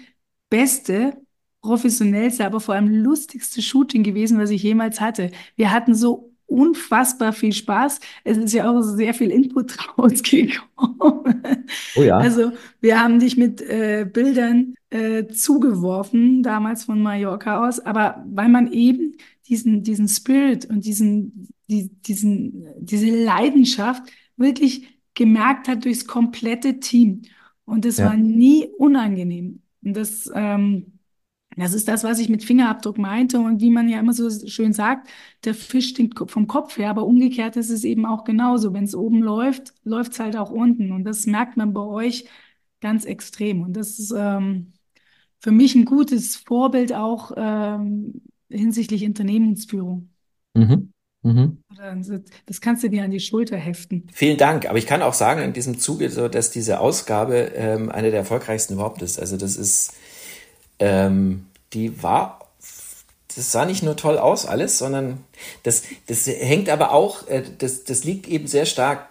[0.50, 1.18] beste,
[1.62, 5.32] professionellste, aber vor allem lustigste Shooting gewesen, was ich jemals hatte.
[5.56, 8.00] Wir hatten so unfassbar viel Spaß.
[8.24, 11.66] Es ist ja auch sehr viel Input rausgekommen.
[11.96, 12.18] Oh ja.
[12.18, 12.52] Also
[12.82, 18.72] wir haben dich mit äh, Bildern äh, zugeworfen, damals von Mallorca aus, aber weil man
[18.72, 19.16] eben
[19.48, 24.04] diesen, diesen Spirit und diesen, die, diesen, diese Leidenschaft
[24.38, 27.24] wirklich gemerkt hat durchs komplette Team.
[27.70, 28.08] Und es ja.
[28.08, 29.62] war nie unangenehm.
[29.84, 31.00] Und das, ähm,
[31.56, 34.74] das ist das, was ich mit Fingerabdruck meinte und wie man ja immer so schön
[34.74, 35.10] sagt,
[35.46, 38.74] der Fisch stinkt vom Kopf her, aber umgekehrt ist es eben auch genauso.
[38.74, 40.92] Wenn es oben läuft, läuft es halt auch unten.
[40.92, 42.26] Und das merkt man bei euch
[42.82, 43.62] ganz extrem.
[43.62, 44.74] Und das ist ähm,
[45.40, 50.10] für mich ein gutes Vorbild auch ähm, hinsichtlich Unternehmensführung.
[50.56, 50.92] Mhm.
[51.22, 51.64] Mhm.
[52.46, 54.08] Das kannst du dir an die Schulter heften.
[54.14, 54.70] Vielen Dank.
[54.70, 58.20] Aber ich kann auch sagen in diesem Zuge, so, dass diese Ausgabe ähm, eine der
[58.20, 59.20] erfolgreichsten überhaupt ist.
[59.20, 59.94] Also das ist,
[60.80, 62.50] ähm, die war,
[63.36, 65.24] das sah nicht nur toll aus alles, sondern
[65.64, 69.10] das, das hängt aber auch, äh, das, das liegt eben sehr stark.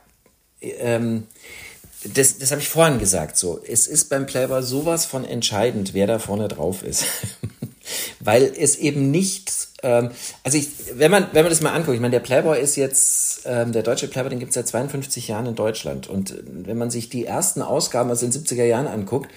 [0.60, 1.24] Ähm,
[2.04, 3.36] das, das habe ich vorhin gesagt.
[3.36, 7.04] So, es ist beim Playboy sowas von entscheidend, wer da vorne drauf ist,
[8.20, 10.10] weil es eben nicht ähm,
[10.42, 13.42] also ich, wenn man, wenn man das mal anguckt, ich meine, der Playboy ist jetzt,
[13.46, 16.08] ähm, der deutsche Playboy, den gibt es seit 52 Jahren in Deutschland.
[16.08, 19.30] Und wenn man sich die ersten Ausgaben aus den 70er Jahren anguckt,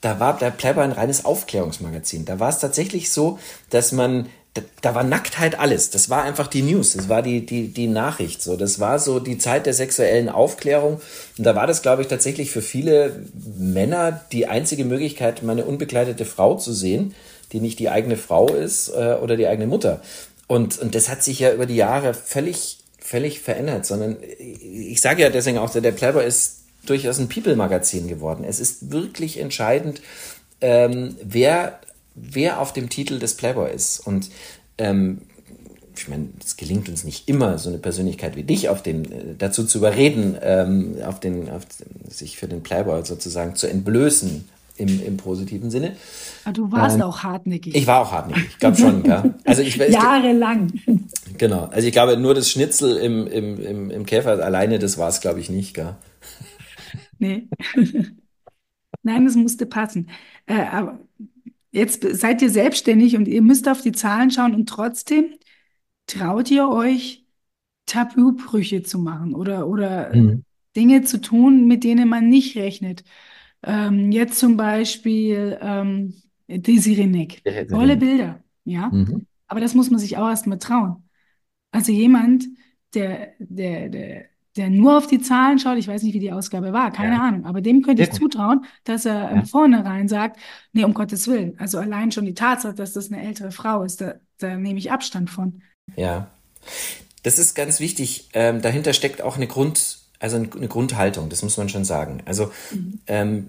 [0.00, 2.24] da war der Playboy ein reines Aufklärungsmagazin.
[2.24, 5.90] Da war es tatsächlich so, dass man da, da war Nacktheit alles.
[5.90, 6.94] Das war einfach die News.
[6.94, 8.42] Das war die, die, die Nachricht.
[8.42, 11.00] So, das war so die Zeit der sexuellen Aufklärung.
[11.38, 13.24] Und da war das, glaube ich, tatsächlich für viele
[13.58, 17.14] Männer die einzige Möglichkeit, meine unbekleidete Frau zu sehen
[17.52, 20.00] die nicht die eigene Frau ist äh, oder die eigene Mutter.
[20.46, 25.22] Und, und das hat sich ja über die Jahre völlig, völlig verändert, sondern ich sage
[25.22, 28.44] ja deswegen auch, der Playboy ist durchaus ein People-Magazin geworden.
[28.44, 30.00] Es ist wirklich entscheidend,
[30.60, 31.78] ähm, wer,
[32.14, 34.00] wer auf dem Titel des Playboy ist.
[34.00, 34.30] Und
[34.78, 35.22] ähm,
[35.96, 39.34] ich meine, es gelingt uns nicht immer, so eine Persönlichkeit wie dich auf den, äh,
[39.38, 41.62] dazu zu überreden, ähm, auf den, auf,
[42.08, 44.48] sich für den Playboy sozusagen zu entblößen
[44.80, 45.96] im, im positiven Sinne.
[46.44, 47.74] Aber du warst ähm, auch hartnäckig.
[47.74, 49.04] Ich war auch hartnäckig, ich glaube schon.
[49.04, 49.34] ja.
[49.44, 50.72] also ich, Jahrelang.
[51.38, 51.64] Genau.
[51.66, 55.20] Also ich glaube, nur das Schnitzel im, im, im, im Käfer alleine, das war es,
[55.20, 55.74] glaube ich, nicht.
[55.74, 55.94] Gell?
[57.18, 57.48] Nee.
[59.02, 60.10] Nein, es musste passen.
[60.46, 60.98] Äh, aber
[61.70, 65.34] jetzt seid ihr selbstständig und ihr müsst auf die Zahlen schauen und trotzdem
[66.06, 67.24] traut ihr euch,
[67.86, 70.44] Tabubrüche zu machen oder, oder mhm.
[70.76, 73.04] Dinge zu tun, mit denen man nicht rechnet.
[73.62, 76.14] Ähm, jetzt zum Beispiel ähm,
[76.48, 77.42] Desiree Nick.
[77.68, 78.88] Tolle Bilder, ja.
[78.88, 79.26] Mhm.
[79.46, 81.04] Aber das muss man sich auch erstmal trauen.
[81.72, 82.44] Also jemand,
[82.94, 84.24] der, der, der,
[84.56, 87.22] der nur auf die Zahlen schaut, ich weiß nicht, wie die Ausgabe war, keine ja.
[87.22, 89.44] Ahnung, aber dem könnte ich zutrauen, dass er ja.
[89.44, 90.38] vornherein sagt,
[90.72, 91.58] nee, um Gottes Willen.
[91.58, 94.90] Also allein schon die Tatsache, dass das eine ältere Frau ist, da, da nehme ich
[94.90, 95.62] Abstand von.
[95.96, 96.30] Ja.
[97.22, 98.30] Das ist ganz wichtig.
[98.32, 102.22] Ähm, dahinter steckt auch eine Grund, also eine Grundhaltung, das muss man schon sagen.
[102.26, 103.00] Also mhm.
[103.06, 103.48] ähm,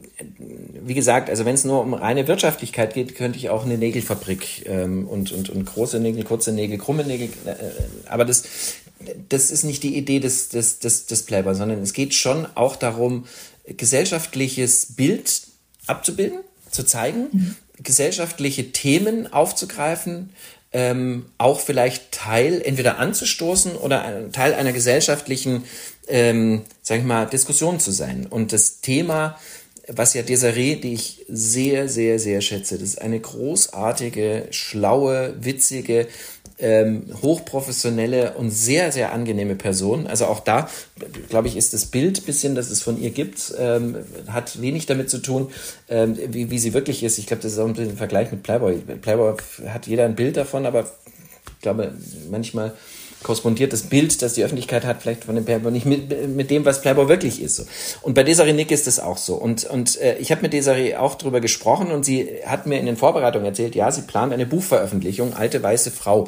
[0.83, 4.65] wie gesagt, also wenn es nur um reine Wirtschaftlichkeit geht, könnte ich auch eine Nägelfabrik
[4.65, 7.55] ähm, und, und, und große Nägel, kurze Nägel, krumme Nägel, äh,
[8.07, 8.43] aber das,
[9.27, 12.77] das ist nicht die Idee des, des, des, des Playboy, sondern es geht schon auch
[12.77, 13.25] darum,
[13.67, 15.41] gesellschaftliches Bild
[15.87, 16.39] abzubilden,
[16.71, 17.55] zu zeigen, mhm.
[17.83, 20.29] gesellschaftliche Themen aufzugreifen,
[20.73, 25.63] ähm, auch vielleicht Teil entweder anzustoßen oder ein Teil einer gesellschaftlichen,
[26.07, 28.27] ähm, sag ich mal, Diskussion zu sein.
[28.29, 29.37] Und das Thema,
[29.87, 36.07] was ja Desiree, die ich sehr, sehr, sehr schätze, das ist eine großartige, schlaue, witzige,
[36.61, 40.05] ähm, hochprofessionelle und sehr, sehr angenehme Person.
[40.07, 40.69] Also auch da,
[41.29, 45.09] glaube ich, ist das Bild bisschen, das es von ihr gibt, ähm, hat wenig damit
[45.09, 45.49] zu tun,
[45.89, 47.17] ähm, wie, wie sie wirklich ist.
[47.17, 48.77] Ich glaube, das ist auch ein bisschen ein Vergleich mit Playboy.
[49.01, 49.35] Playboy
[49.67, 51.93] hat jeder ein Bild davon, aber ich glaube,
[52.29, 52.73] manchmal
[53.23, 56.65] korrespondiert das Bild, das die Öffentlichkeit hat, vielleicht von dem Playboy nicht mit, mit dem,
[56.65, 57.55] was Playboy wirklich ist.
[57.55, 57.63] So.
[58.01, 59.35] Und bei Desiree Nick ist das auch so.
[59.35, 62.85] Und, und äh, ich habe mit Desiree auch drüber gesprochen und sie hat mir in
[62.85, 66.27] den Vorbereitungen erzählt, ja, sie plant eine Buchveröffentlichung, Alte Weiße Frau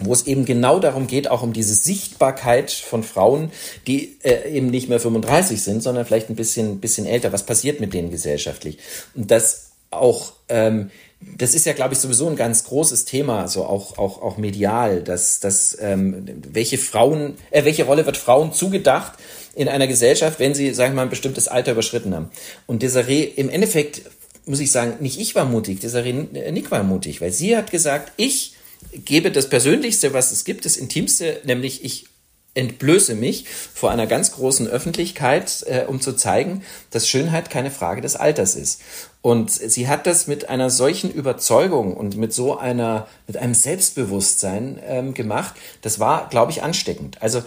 [0.00, 3.52] wo es eben genau darum geht, auch um diese Sichtbarkeit von Frauen,
[3.86, 7.32] die äh, eben nicht mehr 35 sind, sondern vielleicht ein bisschen, bisschen älter.
[7.32, 8.78] Was passiert mit denen gesellschaftlich?
[9.14, 13.64] Und das auch ähm, das ist ja, glaube ich, sowieso ein ganz großes Thema, so
[13.64, 19.12] auch, auch, auch medial, dass, dass ähm, welche Frauen, äh, welche Rolle wird Frauen zugedacht
[19.54, 22.30] in einer Gesellschaft, wenn sie, sagen wir mal, ein bestimmtes Alter überschritten haben.
[22.66, 24.02] Und Desiree, im Endeffekt
[24.46, 28.12] muss ich sagen, nicht ich war mutig, Desiree Nick war mutig, weil sie hat gesagt,
[28.16, 28.54] ich
[28.92, 32.06] gebe das Persönlichste, was es gibt, das Intimste, nämlich ich
[32.54, 38.00] entblöße mich vor einer ganz großen Öffentlichkeit, äh, um zu zeigen, dass Schönheit keine Frage
[38.00, 38.80] des Alters ist.
[39.22, 44.80] Und sie hat das mit einer solchen Überzeugung und mit so einer, mit einem Selbstbewusstsein
[44.86, 45.54] ähm, gemacht.
[45.82, 47.20] Das war, glaube ich, ansteckend.
[47.20, 47.42] Also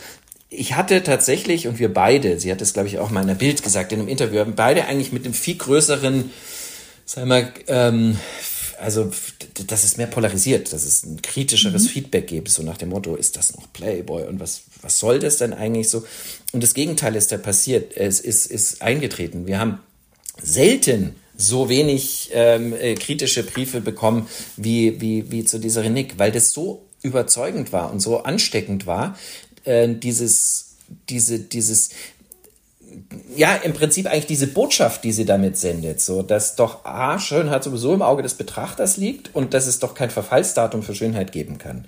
[0.49, 3.33] ich hatte tatsächlich, und wir beide, sie hat es, glaube ich, auch mal in der
[3.36, 6.31] Bild gesagt, in einem Interview, haben beide eigentlich mit einem viel größeren,
[7.05, 8.19] sagen wir, ähm,
[8.79, 9.12] also
[9.67, 11.88] dass es mehr polarisiert, dass es ein kritischeres mhm.
[11.88, 15.38] Feedback gibt, so nach dem Motto, ist das noch Playboy und was, was soll das
[15.38, 16.05] denn eigentlich so?
[16.51, 19.47] Und das Gegenteil ist da passiert, es ist, ist eingetreten.
[19.47, 19.79] Wir haben
[20.41, 26.31] selten so wenig ähm, äh, kritische Briefe bekommen wie, wie, wie zu dieser Renick, weil
[26.31, 29.17] das so überzeugend war und so ansteckend war,
[29.65, 30.75] äh, dieses,
[31.09, 31.89] diese, dieses,
[33.35, 37.63] ja, im Prinzip eigentlich diese Botschaft, die sie damit sendet, so, dass doch A, Schönheit
[37.63, 41.57] sowieso im Auge des Betrachters liegt und dass es doch kein Verfallsdatum für Schönheit geben
[41.57, 41.85] kann.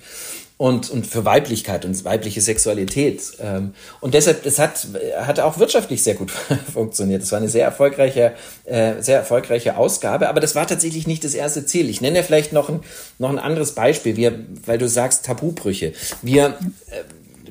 [0.57, 3.21] Und, und für Weiblichkeit und weibliche Sexualität.
[3.41, 4.87] Ähm, und deshalb, das hat,
[5.17, 6.31] hat auch wirtschaftlich sehr gut
[6.73, 7.23] funktioniert.
[7.23, 11.33] Das war eine sehr erfolgreiche, äh, sehr erfolgreiche Ausgabe, aber das war tatsächlich nicht das
[11.33, 11.89] erste Ziel.
[11.89, 12.79] Ich nenne vielleicht noch ein,
[13.19, 15.91] noch ein anderes Beispiel, wir, weil du sagst Tabubrüche.
[16.21, 16.57] Wir,
[16.89, 17.03] äh,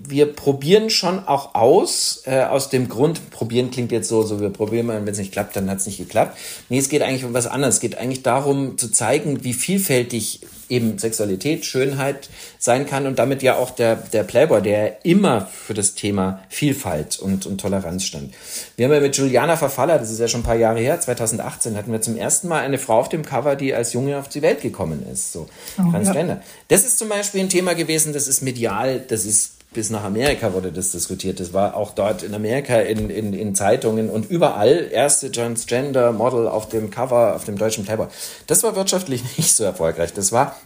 [0.08, 4.50] wir probieren schon auch aus, äh, aus dem Grund, probieren klingt jetzt so, so wir
[4.50, 6.36] probieren mal, wenn es nicht klappt, dann hat es nicht geklappt.
[6.68, 7.76] Nee, es geht eigentlich um was anderes.
[7.76, 13.42] Es geht eigentlich darum zu zeigen, wie vielfältig eben Sexualität, Schönheit sein kann und damit
[13.42, 18.34] ja auch der, der Playboy, der immer für das Thema Vielfalt und, und Toleranz stand.
[18.76, 21.76] Wir haben ja mit Juliana Verfaller, das ist ja schon ein paar Jahre her, 2018
[21.76, 24.42] hatten wir zum ersten Mal eine Frau auf dem Cover, die als Junge auf die
[24.42, 25.46] Welt gekommen ist, so
[25.78, 26.34] oh, Transgender.
[26.34, 26.42] Ja.
[26.68, 30.54] Das ist zum Beispiel ein Thema gewesen, das ist medial, das ist bis nach Amerika
[30.54, 31.40] wurde das diskutiert.
[31.40, 36.48] Das war auch dort in Amerika in, in, in Zeitungen und überall erste Transgender Model
[36.48, 38.06] auf dem Cover, auf dem deutschen Playboy.
[38.46, 40.12] Das war wirtschaftlich nicht so erfolgreich.
[40.14, 40.56] Das war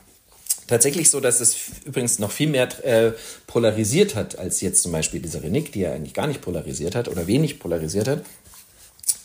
[0.69, 3.13] tatsächlich so, dass es übrigens noch viel mehr äh,
[3.47, 7.09] polarisiert hat, als jetzt zum Beispiel diese Renick, die ja eigentlich gar nicht polarisiert hat
[7.09, 8.23] oder wenig polarisiert hat.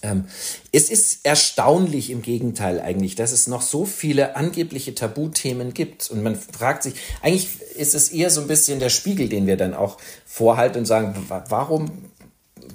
[0.01, 0.25] Ähm,
[0.71, 6.09] es ist erstaunlich im Gegenteil eigentlich, dass es noch so viele angebliche Tabuthemen gibt.
[6.11, 9.57] Und man fragt sich, eigentlich ist es eher so ein bisschen der Spiegel, den wir
[9.57, 11.91] dann auch vorhalten und sagen, warum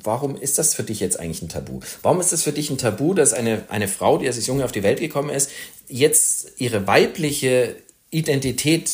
[0.03, 1.81] warum ist das für dich jetzt eigentlich ein Tabu?
[2.03, 4.73] Warum ist das für dich ein Tabu, dass eine, eine Frau, die als junge auf
[4.73, 5.51] die Welt gekommen ist,
[5.88, 7.77] jetzt ihre weibliche
[8.11, 8.90] Identität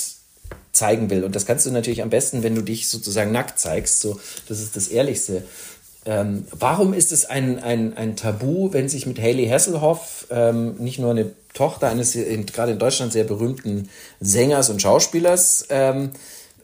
[0.72, 1.24] zeigen will?
[1.24, 4.00] Und das kannst du natürlich am besten, wenn du dich sozusagen nackt zeigst.
[4.00, 5.44] So, das ist das Ehrlichste.
[6.06, 10.98] Ähm, warum ist es ein, ein, ein Tabu, wenn sich mit Haley Hasselhoff ähm, nicht
[10.98, 13.88] nur eine Tochter eines in, gerade in Deutschland sehr berühmten
[14.20, 16.10] Sängers und Schauspielers ähm,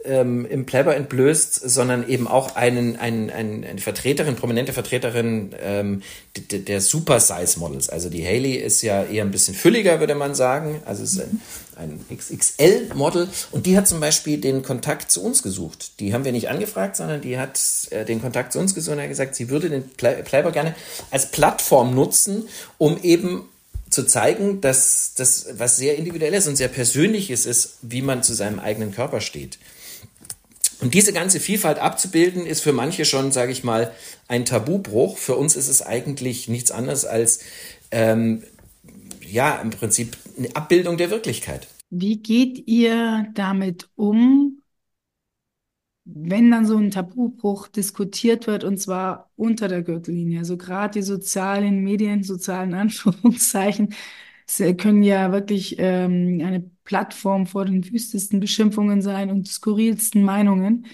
[0.04, 6.02] ähm, im Pleber entblößt, sondern eben auch einen, einen, einen, eine Vertreterin, prominente Vertreterin ähm,
[6.50, 7.88] der, der Super Size Models.
[7.88, 10.82] Also die Haley ist ja eher ein bisschen fülliger, würde man sagen.
[10.84, 11.40] Also es ist ein,
[11.80, 15.98] ein XXL-Model und die hat zum Beispiel den Kontakt zu uns gesucht.
[16.00, 19.02] Die haben wir nicht angefragt, sondern die hat äh, den Kontakt zu uns gesucht und
[19.02, 20.74] hat gesagt, sie würde den Playboy gerne
[21.10, 23.48] als Plattform nutzen, um eben
[23.88, 28.60] zu zeigen, dass das was sehr individuelles und sehr persönliches ist, wie man zu seinem
[28.60, 29.58] eigenen Körper steht.
[30.80, 33.92] Und diese ganze Vielfalt abzubilden, ist für manche schon, sage ich mal,
[34.28, 35.18] ein Tabubruch.
[35.18, 37.40] Für uns ist es eigentlich nichts anderes als
[37.90, 38.44] ähm,
[39.30, 41.68] ja im Prinzip eine Abbildung der Wirklichkeit.
[41.90, 44.62] Wie geht ihr damit um,
[46.04, 50.40] wenn dann so ein Tabubruch diskutiert wird und zwar unter der Gürtellinie?
[50.40, 53.94] Also gerade die sozialen Medien, sozialen Anführungszeichen,
[54.78, 60.86] können ja wirklich ähm, eine Plattform vor den wüstesten Beschimpfungen sein und skurrilsten Meinungen.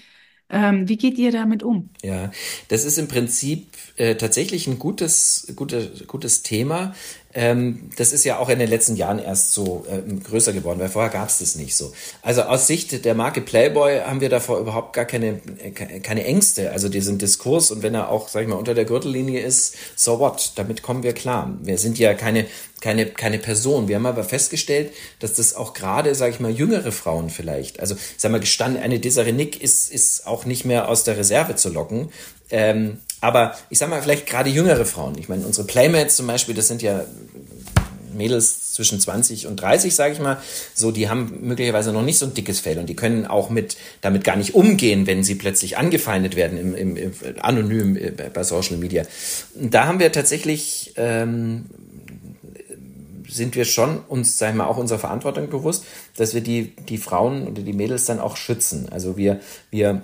[0.49, 1.89] Ähm, wie geht ihr damit um?
[2.03, 2.31] Ja,
[2.69, 6.95] das ist im Prinzip äh, tatsächlich ein gutes, gute, gutes Thema.
[7.37, 10.89] Ähm, das ist ja auch in den letzten Jahren erst so äh, größer geworden, weil
[10.89, 11.93] vorher gab es das nicht so.
[12.23, 16.71] Also aus Sicht der Marke Playboy haben wir davor überhaupt gar keine, äh, keine Ängste.
[16.71, 20.17] Also diesen Diskurs und wenn er auch, sag ich mal, unter der Gürtellinie ist, so
[20.19, 21.55] what, damit kommen wir klar.
[21.61, 22.47] Wir sind ja keine,
[22.81, 23.87] keine, keine Person.
[23.87, 27.95] Wir haben aber festgestellt, dass das auch gerade, sage ich mal, jüngere Frauen vielleicht, also
[28.17, 29.27] sag mal gestanden, eine Desiree
[29.59, 32.09] ist, ist auch nicht mehr aus der Reserve zu locken.
[32.49, 35.17] Ähm, aber ich sag mal, vielleicht gerade jüngere Frauen.
[35.17, 37.05] Ich meine, unsere Playmates zum Beispiel, das sind ja
[38.17, 40.41] Mädels zwischen 20 und 30, sage ich mal,
[40.73, 43.77] so die haben möglicherweise noch nicht so ein dickes Fell und die können auch mit
[44.01, 48.43] damit gar nicht umgehen, wenn sie plötzlich angefeindet werden im, im, im anonym äh, bei
[48.43, 49.03] Social Media.
[49.55, 51.65] Da haben wir tatsächlich ähm,
[53.29, 56.97] sind wir schon uns, sag ich mal, auch unserer Verantwortung bewusst, dass wir die die
[56.97, 58.89] Frauen oder die Mädels dann auch schützen.
[58.89, 60.03] Also wir wir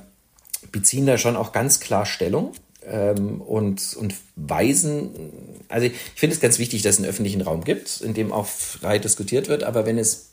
[0.71, 2.53] beziehen da schon auch ganz klar Stellung
[2.87, 5.11] ähm, und, und weisen,
[5.69, 8.47] also ich, finde es ganz wichtig, dass es einen öffentlichen Raum gibt, in dem auch
[8.47, 10.29] frei diskutiert wird, aber wenn es,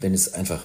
[0.00, 0.64] wenn es einfach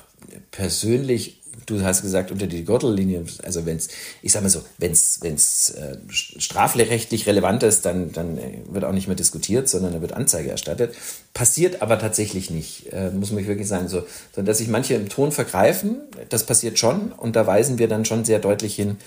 [0.52, 3.89] persönlich du hast gesagt, unter die Gürtellinie, also wenn es,
[4.21, 8.91] ich sag mal so, wenn es äh, strafrechtlich relevant ist, dann, dann äh, wird auch
[8.91, 10.95] nicht mehr diskutiert, sondern da wird Anzeige erstattet.
[11.34, 15.10] Passiert aber tatsächlich nicht, äh, muss man wirklich sagen, so, sondern dass sich manche im
[15.10, 17.12] Ton vergreifen, das passiert schon.
[17.12, 18.97] Und da weisen wir dann schon sehr deutlich hin,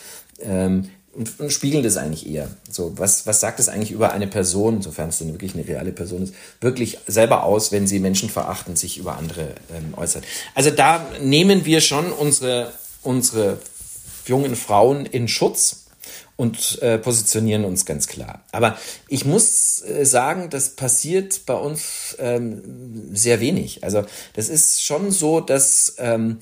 [0.41, 0.89] ähm,
[1.49, 2.49] spiegelt es eigentlich eher.
[2.71, 5.93] So, was, was sagt es eigentlich über eine Person, sofern es denn wirklich eine reale
[5.93, 10.25] Person ist, wirklich selber aus, wenn sie Menschen verachten, sich über andere ähm, äußert.
[10.55, 12.73] Also da nehmen wir schon unsere,
[13.03, 13.59] unsere
[14.27, 15.87] jungen Frauen in Schutz
[16.37, 18.43] und äh, positionieren uns ganz klar.
[18.51, 23.85] Aber ich muss äh, sagen, das passiert bei uns ähm, sehr wenig.
[23.85, 26.39] Also das ist schon so, dass ähm,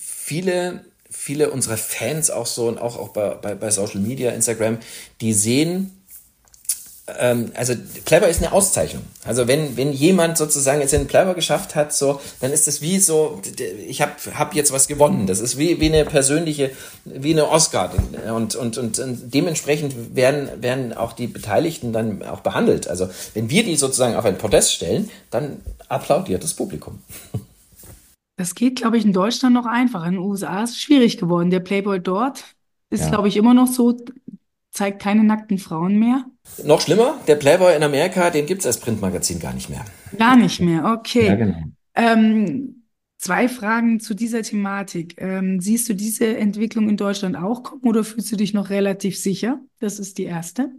[0.00, 0.84] viele
[1.28, 4.78] viele unserer Fans auch so und auch, auch bei, bei, bei Social Media, Instagram,
[5.20, 5.92] die sehen,
[7.18, 7.74] ähm, also
[8.06, 9.02] Clever ist eine Auszeichnung.
[9.26, 12.98] Also wenn, wenn jemand sozusagen jetzt den Clever geschafft hat, so, dann ist das wie
[12.98, 13.42] so,
[13.86, 15.26] ich habe hab jetzt was gewonnen.
[15.26, 16.70] Das ist wie, wie eine persönliche,
[17.04, 17.92] wie eine Oscar.
[18.34, 22.88] Und, und, und, und dementsprechend werden, werden auch die Beteiligten dann auch behandelt.
[22.88, 25.60] Also wenn wir die sozusagen auf ein Podest stellen, dann
[25.90, 27.02] applaudiert das Publikum.
[28.38, 30.06] Das geht, glaube ich, in Deutschland noch einfacher.
[30.06, 31.50] In den USA ist es schwierig geworden.
[31.50, 32.44] Der Playboy dort
[32.88, 33.10] ist, ja.
[33.10, 33.96] glaube ich, immer noch so,
[34.70, 36.24] zeigt keine nackten Frauen mehr.
[36.64, 39.84] Noch schlimmer, der Playboy in Amerika, den gibt es als Printmagazin gar nicht mehr.
[40.16, 41.26] Gar nicht mehr, okay.
[41.26, 41.58] Ja, genau.
[41.96, 42.84] Ähm,
[43.18, 45.16] zwei Fragen zu dieser Thematik.
[45.18, 49.18] Ähm, siehst du diese Entwicklung in Deutschland auch kommen oder fühlst du dich noch relativ
[49.18, 49.58] sicher?
[49.80, 50.70] Das ist die erste.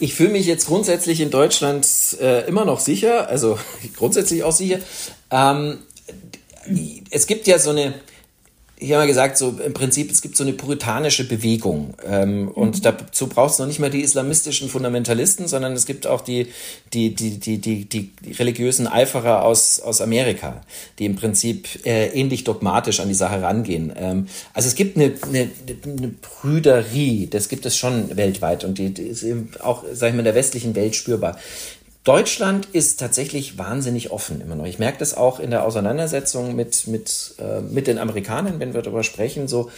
[0.00, 1.86] Ich fühle mich jetzt grundsätzlich in Deutschland
[2.18, 3.58] äh, immer noch sicher, also
[3.96, 4.78] grundsätzlich auch sicher.
[5.30, 5.80] Ähm,
[7.10, 7.94] es gibt ja so eine,
[8.78, 11.94] ich habe mal gesagt, so im Prinzip, es gibt so eine puritanische Bewegung.
[12.06, 12.48] Ähm, mhm.
[12.48, 16.48] Und dazu braucht es noch nicht mal die islamistischen Fundamentalisten, sondern es gibt auch die,
[16.92, 20.60] die, die, die, die, die religiösen Eiferer aus, aus Amerika,
[20.98, 23.92] die im Prinzip äh, ähnlich dogmatisch an die Sache rangehen.
[23.96, 25.50] Ähm, also es gibt eine, eine,
[25.86, 30.14] eine Brüderie, das gibt es schon weltweit und die, die ist eben auch, sag ich
[30.14, 31.38] mal, in der westlichen Welt spürbar.
[32.06, 34.66] Deutschland ist tatsächlich wahnsinnig offen immer noch.
[34.66, 38.82] Ich merke das auch in der Auseinandersetzung mit, mit, äh, mit den Amerikanern, wenn wir
[38.82, 39.48] darüber sprechen.
[39.48, 39.70] So,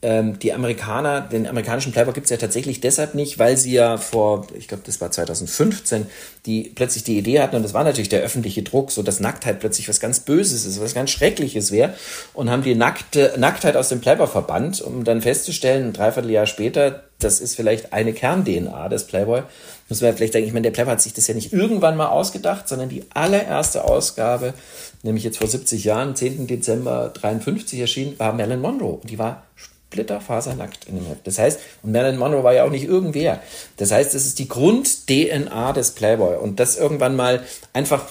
[0.00, 3.98] ähm, die Amerikaner, den amerikanischen Playboy gibt es ja tatsächlich deshalb nicht, weil sie ja
[3.98, 6.06] vor, ich glaube, das war 2015,
[6.46, 9.60] die plötzlich die Idee hatten, und das war natürlich der öffentliche Druck, so dass Nacktheit
[9.60, 11.94] plötzlich was ganz Böses ist, was ganz Schreckliches wäre,
[12.32, 17.04] und haben die Nackte, Nacktheit aus dem Playboy verbannt, um dann festzustellen, ein Dreivierteljahr später,
[17.18, 19.42] das ist vielleicht eine Kern-DNA des Playboy
[19.88, 22.08] muss man vielleicht sagen, ich meine, der Plapper hat sich das ja nicht irgendwann mal
[22.08, 24.54] ausgedacht, sondern die allererste Ausgabe,
[25.02, 26.46] nämlich jetzt vor 70 Jahren, 10.
[26.46, 28.98] Dezember 53 erschienen, war Marilyn Monroe.
[29.02, 31.26] Und die war splitterfasernackt in dem Heft.
[31.26, 33.40] Das heißt, und Marilyn Monroe war ja auch nicht irgendwer.
[33.76, 36.36] Das heißt, es ist die Grund-DNA des Playboy.
[36.36, 38.04] Und das irgendwann mal einfach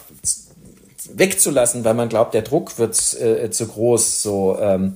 [1.15, 4.95] wegzulassen, weil man glaubt, der Druck wird äh, zu groß, so, ähm,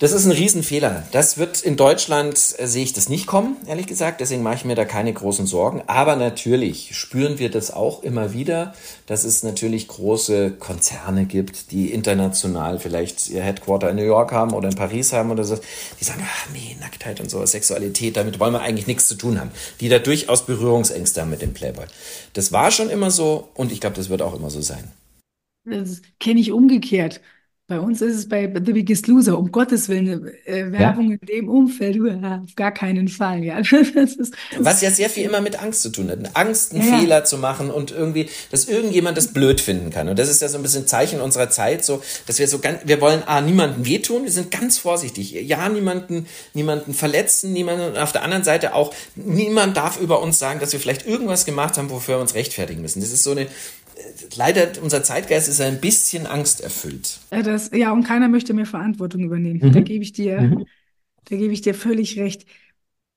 [0.00, 1.04] das ist ein Riesenfehler.
[1.12, 4.20] Das wird in Deutschland, äh, sehe ich das nicht kommen, ehrlich gesagt.
[4.20, 5.82] Deswegen mache ich mir da keine großen Sorgen.
[5.86, 8.74] Aber natürlich spüren wir das auch immer wieder,
[9.06, 14.52] dass es natürlich große Konzerne gibt, die international vielleicht ihr Headquarter in New York haben
[14.52, 15.58] oder in Paris haben oder so.
[16.00, 19.38] Die sagen, ach nee, Nacktheit und so, Sexualität, damit wollen wir eigentlich nichts zu tun
[19.38, 19.52] haben.
[19.80, 21.86] Die da durchaus Berührungsängste haben mit dem Playboy.
[22.32, 24.90] Das war schon immer so und ich glaube, das wird auch immer so sein.
[25.64, 27.20] Das kenne ich umgekehrt.
[27.66, 31.16] Bei uns ist es bei The Biggest Loser, um Gottes Willen, äh, Werbung ja.
[31.18, 33.42] in dem Umfeld, ja, auf gar keinen Fall.
[33.42, 33.58] Ja.
[33.60, 36.18] Ist, Was ja sehr viel immer mit Angst zu tun hat.
[36.34, 36.98] Angst, einen ja.
[36.98, 40.10] Fehler zu machen und irgendwie, dass irgendjemand das blöd finden kann.
[40.10, 42.80] Und das ist ja so ein bisschen Zeichen unserer Zeit, so, dass wir so ganz,
[42.84, 45.32] wir wollen A, niemanden wehtun, wir sind ganz vorsichtig.
[45.32, 50.38] Ja, niemanden, niemanden verletzen, niemanden, und auf der anderen Seite auch, niemand darf über uns
[50.38, 53.00] sagen, dass wir vielleicht irgendwas gemacht haben, wofür wir uns rechtfertigen müssen.
[53.00, 53.46] Das ist so eine,
[54.36, 57.20] leider, unser Zeitgeist ist ein bisschen angsterfüllt.
[57.30, 59.60] Ja, das, ja, und keiner möchte mehr Verantwortung übernehmen.
[59.62, 59.72] Mhm.
[59.72, 60.66] Da gebe ich dir, mhm.
[61.24, 62.46] da gebe ich dir völlig recht.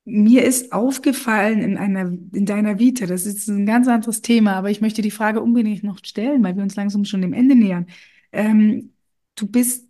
[0.05, 4.69] Mir ist aufgefallen in einer, in deiner Vita, das ist ein ganz anderes Thema, aber
[4.69, 7.87] ich möchte die Frage unbedingt noch stellen, weil wir uns langsam schon dem Ende nähern.
[8.31, 8.91] Ähm,
[9.35, 9.85] du bist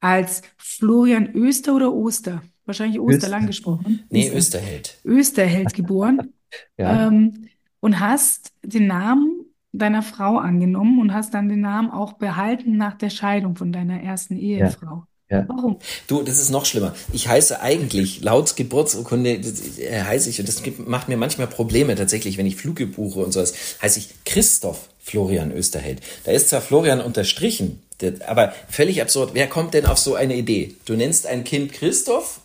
[0.00, 2.42] als Florian Öster oder Oster?
[2.66, 4.04] Wahrscheinlich Oster, lang gesprochen.
[4.10, 4.98] Nee, Österheld.
[5.04, 6.32] Österheld geboren.
[6.78, 7.08] ja.
[7.08, 7.48] Ähm,
[7.80, 9.44] und hast den Namen
[9.78, 14.00] deiner Frau angenommen und hast dann den Namen auch behalten nach der Scheidung von deiner
[14.02, 14.86] ersten Ehefrau.
[14.86, 15.06] Ja.
[15.30, 15.46] Ja.
[15.48, 15.78] Warum?
[16.06, 16.94] Du, das ist noch schlimmer.
[17.12, 19.40] Ich heiße eigentlich, laut Geburtsurkunde
[19.78, 23.32] äh, heiße ich, und das macht mir manchmal Probleme tatsächlich, wenn ich Flüge buche und
[23.32, 26.00] sowas, heiße ich Christoph Florian Österheld.
[26.24, 27.82] Da ist zwar Florian unterstrichen,
[28.26, 29.30] aber völlig absurd.
[29.32, 30.74] Wer kommt denn auf so eine Idee?
[30.84, 32.40] Du nennst ein Kind Christoph,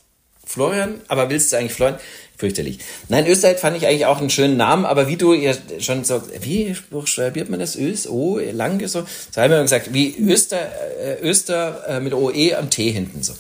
[0.49, 1.99] Florian, aber willst du eigentlich Florian?
[2.39, 2.79] fürchterlich.
[3.09, 6.23] Nein, Österreich fand ich eigentlich auch einen schönen Namen, aber wie du ja schon so,
[6.39, 7.75] wie buchstabiert man das?
[7.75, 9.03] Ös, O, lang so.
[9.31, 10.71] So haben wir gesagt, wie Öster,
[11.01, 13.33] äh, Öster äh, mit OE am T hinten so.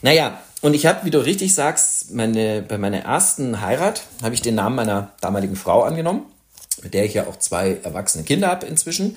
[0.00, 4.40] Naja, und ich habe, wie du richtig sagst, meine, bei meiner ersten Heirat habe ich
[4.40, 6.22] den Namen meiner damaligen Frau angenommen,
[6.82, 9.16] mit der ich ja auch zwei erwachsene Kinder habe inzwischen.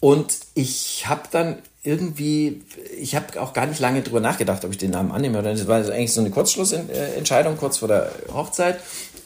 [0.00, 2.62] Und ich habe dann irgendwie,
[2.98, 5.42] ich habe auch gar nicht lange drüber nachgedacht, ob ich den Namen annehme.
[5.42, 8.80] Das war eigentlich so eine Kurzschlussentscheidung kurz vor der Hochzeit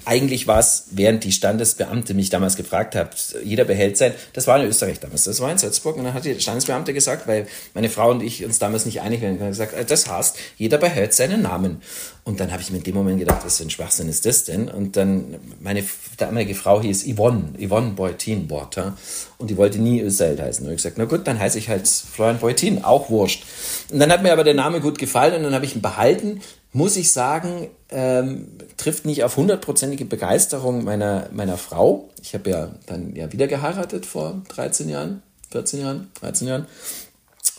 [0.04, 4.60] eigentlich war es, während die Standesbeamte mich damals gefragt hat, jeder behält sein, das war
[4.60, 7.88] in Österreich damals, das war in Salzburg und dann hat die Standesbeamte gesagt, weil meine
[7.90, 11.42] Frau und ich uns damals nicht einig waren, gesagt, äh, das heißt, jeder behält seinen
[11.42, 11.82] Namen.
[12.22, 14.44] Und dann habe ich mir in dem Moment gedacht, was für ein Schwachsinn ist das
[14.44, 14.68] denn?
[14.68, 15.82] Und dann, meine
[16.18, 18.96] damalige Frau hieß Yvonne, Yvonne Beutin Borta
[19.38, 20.66] und die wollte nie Österreich heißen.
[20.66, 23.44] Und ich gesagt, na gut, dann heiße ich halt Florian Beutin, auch wurscht.
[23.90, 26.42] Und dann hat mir aber der Name gut gefallen und dann habe ich ihn behalten
[26.72, 32.08] muss ich sagen, ähm, trifft nicht auf hundertprozentige Begeisterung meiner, meiner Frau.
[32.22, 36.66] Ich habe ja dann ja wieder geheiratet vor 13 Jahren, 14 Jahren, 13 Jahren.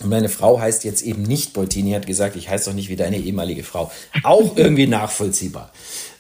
[0.01, 2.95] Und meine Frau heißt jetzt eben nicht Beutini, hat gesagt, ich heiße doch nicht wie
[2.95, 3.91] deine ehemalige Frau.
[4.23, 5.71] Auch irgendwie nachvollziehbar.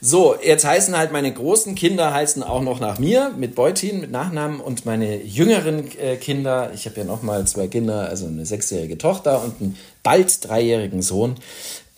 [0.01, 4.11] So, jetzt heißen halt meine großen Kinder heißen auch noch nach mir mit Beutin, mit
[4.11, 8.45] Nachnamen und meine jüngeren äh, Kinder, ich habe ja noch mal zwei Kinder, also eine
[8.45, 11.35] sechsjährige Tochter und einen bald dreijährigen Sohn,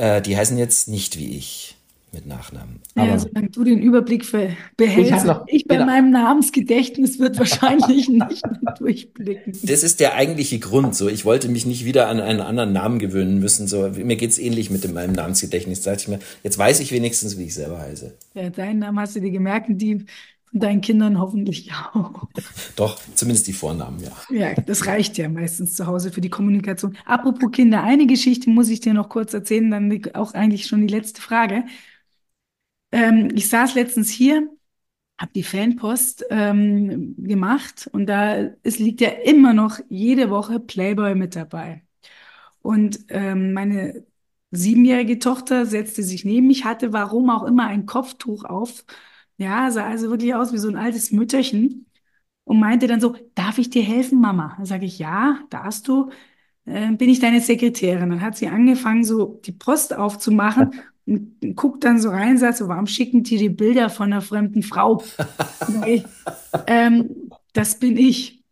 [0.03, 1.77] äh, die heißen jetzt nicht wie ich
[2.11, 2.79] mit Nachnamen.
[2.93, 4.29] Aber ja, solange du den Überblick
[4.77, 5.87] behältst, ich, noch, ich bei genau.
[5.87, 9.57] meinem Namensgedächtnis wird wahrscheinlich nicht mehr durchblicken.
[9.63, 10.93] Das ist der eigentliche Grund.
[10.93, 13.67] So, ich wollte mich nicht wieder an einen anderen Namen gewöhnen müssen.
[13.67, 15.81] So, mir geht's ähnlich mit dem, meinem Namensgedächtnis.
[15.81, 18.13] Da dachte ich mir, jetzt weiß ich wenigstens, wie ich selber heiße.
[18.35, 19.67] Ja, deinen Namen hast du dir gemerkt.
[19.69, 20.05] Die
[20.53, 22.27] deinen Kindern hoffentlich auch.
[22.75, 24.11] Doch, zumindest die Vornamen, ja.
[24.29, 26.97] Ja, das reicht ja meistens zu Hause für die Kommunikation.
[27.05, 30.93] Apropos Kinder, eine Geschichte muss ich dir noch kurz erzählen, dann auch eigentlich schon die
[30.93, 31.65] letzte Frage.
[32.91, 34.49] Ähm, ich saß letztens hier,
[35.19, 41.15] habe die Fanpost ähm, gemacht und da es liegt ja immer noch jede Woche Playboy
[41.15, 41.83] mit dabei.
[42.61, 44.05] Und ähm, meine
[44.51, 48.85] siebenjährige Tochter setzte sich neben mich, hatte warum auch immer ein Kopftuch auf
[49.37, 51.85] ja, sah also wirklich aus wie so ein altes Mütterchen
[52.45, 54.53] und meinte dann so, darf ich dir helfen, Mama?
[54.57, 56.09] Dann sage ich, ja, darfst du.
[56.65, 58.09] Äh, bin ich deine Sekretärin?
[58.09, 60.71] Dann hat sie angefangen, so die Post aufzumachen
[61.05, 64.63] und guckt dann so rein, sagt so, warum schicken die die Bilder von einer fremden
[64.63, 65.03] Frau?
[65.85, 66.05] ich,
[66.67, 68.43] ähm, das bin ich.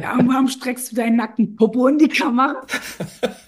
[0.00, 2.66] Ja, und warum streckst du deinen nackten Popo in die Kamera?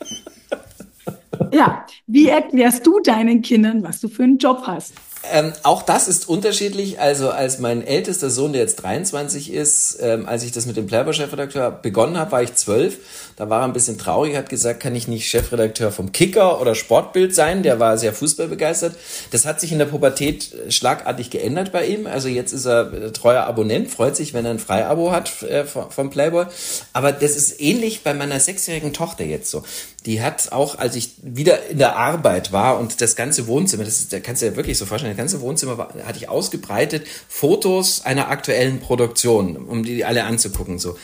[1.53, 4.95] Ja, wie erklärst du deinen Kindern, was du für einen Job hast?
[5.31, 6.99] Ähm, auch das ist unterschiedlich.
[6.99, 10.87] Also als mein ältester Sohn, der jetzt 23 ist, ähm, als ich das mit dem
[10.87, 12.99] Playboy-Chefredakteur begonnen habe, war ich zwölf.
[13.37, 16.75] Da war er ein bisschen traurig, hat gesagt, kann ich nicht Chefredakteur vom Kicker oder
[16.75, 17.63] Sportbild sein?
[17.63, 18.97] Der war sehr fußballbegeistert.
[19.31, 22.07] Das hat sich in der Pubertät schlagartig geändert bei ihm.
[22.07, 26.11] Also jetzt ist er treuer Abonnent, freut sich, wenn er ein Freiabo hat äh, vom
[26.11, 26.47] Playboy.
[26.93, 29.63] Aber das ist ähnlich bei meiner sechsjährigen Tochter jetzt so.
[30.07, 34.01] Die hat auch, als ich wieder in der Arbeit war und das ganze Wohnzimmer, das
[34.01, 37.07] ist, da kannst du dir wirklich so vorstellen, das ganze Wohnzimmer war, hatte ich ausgebreitet,
[37.29, 40.97] Fotos einer aktuellen Produktion, um die alle anzugucken, so.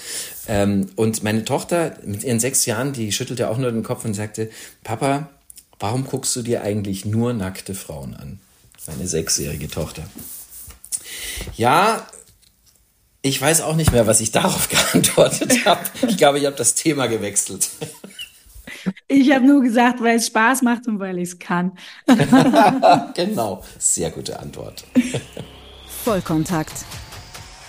[0.49, 4.14] Ähm, und meine Tochter mit ihren sechs Jahren, die schüttelte auch nur den Kopf und
[4.14, 4.51] sagte,
[4.82, 5.28] Papa,
[5.78, 8.40] warum guckst du dir eigentlich nur nackte Frauen an?
[8.86, 10.05] Meine sechsjährige Tochter.
[11.57, 12.07] Ja,
[13.22, 15.80] ich weiß auch nicht mehr, was ich darauf geantwortet habe.
[16.09, 17.68] Ich glaube, ich habe das Thema gewechselt.
[19.06, 21.72] Ich habe nur gesagt, weil es Spaß macht und weil ich es kann.
[23.14, 24.84] genau, sehr gute Antwort.
[26.04, 26.84] Vollkontakt.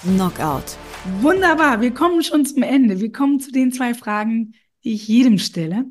[0.03, 0.77] Knockout.
[1.21, 2.99] Wunderbar, wir kommen schon zum Ende.
[2.99, 4.53] Wir kommen zu den zwei Fragen,
[4.83, 5.85] die ich jedem stelle.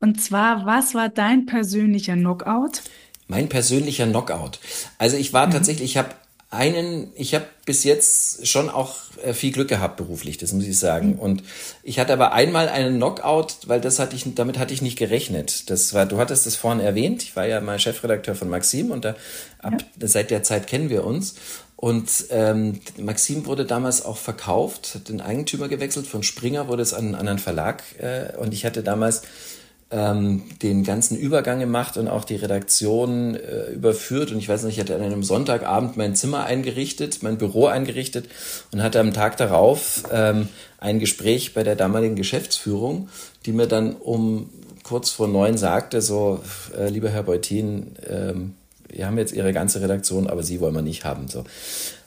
[0.00, 2.82] Und zwar, was war dein persönlicher Knockout?
[3.28, 4.60] Mein persönlicher Knockout.
[4.98, 5.52] Also ich war mhm.
[5.52, 6.10] tatsächlich, ich habe
[6.56, 10.78] einen, ich habe bis jetzt schon auch äh, viel Glück gehabt beruflich, das muss ich
[10.78, 11.14] sagen.
[11.14, 11.18] Mhm.
[11.18, 11.42] Und
[11.82, 15.70] ich hatte aber einmal einen Knockout, weil das hatte ich, damit hatte ich nicht gerechnet.
[15.70, 17.22] Das war, du hattest das vorhin erwähnt.
[17.22, 19.14] Ich war ja mal Chefredakteur von Maxim und da,
[19.60, 20.08] ab, ja.
[20.08, 21.36] seit der Zeit kennen wir uns.
[21.76, 26.06] Und ähm, Maxim wurde damals auch verkauft, hat den Eigentümer gewechselt.
[26.06, 27.82] Von Springer wurde es an einen anderen Verlag.
[27.98, 29.22] Äh, und ich hatte damals
[29.90, 34.32] ähm, den ganzen Übergang gemacht und auch die Redaktion äh, überführt.
[34.32, 38.26] Und ich weiß nicht, ich hatte an einem Sonntagabend mein Zimmer eingerichtet, mein Büro eingerichtet
[38.72, 43.08] und hatte am Tag darauf ähm, ein Gespräch bei der damaligen Geschäftsführung,
[43.44, 44.50] die mir dann um
[44.82, 46.40] kurz vor neun sagte, so,
[46.76, 48.54] äh, lieber Herr Beutin, ähm,
[48.88, 51.28] wir haben jetzt Ihre ganze Redaktion, aber Sie wollen wir nicht haben.
[51.28, 51.44] So.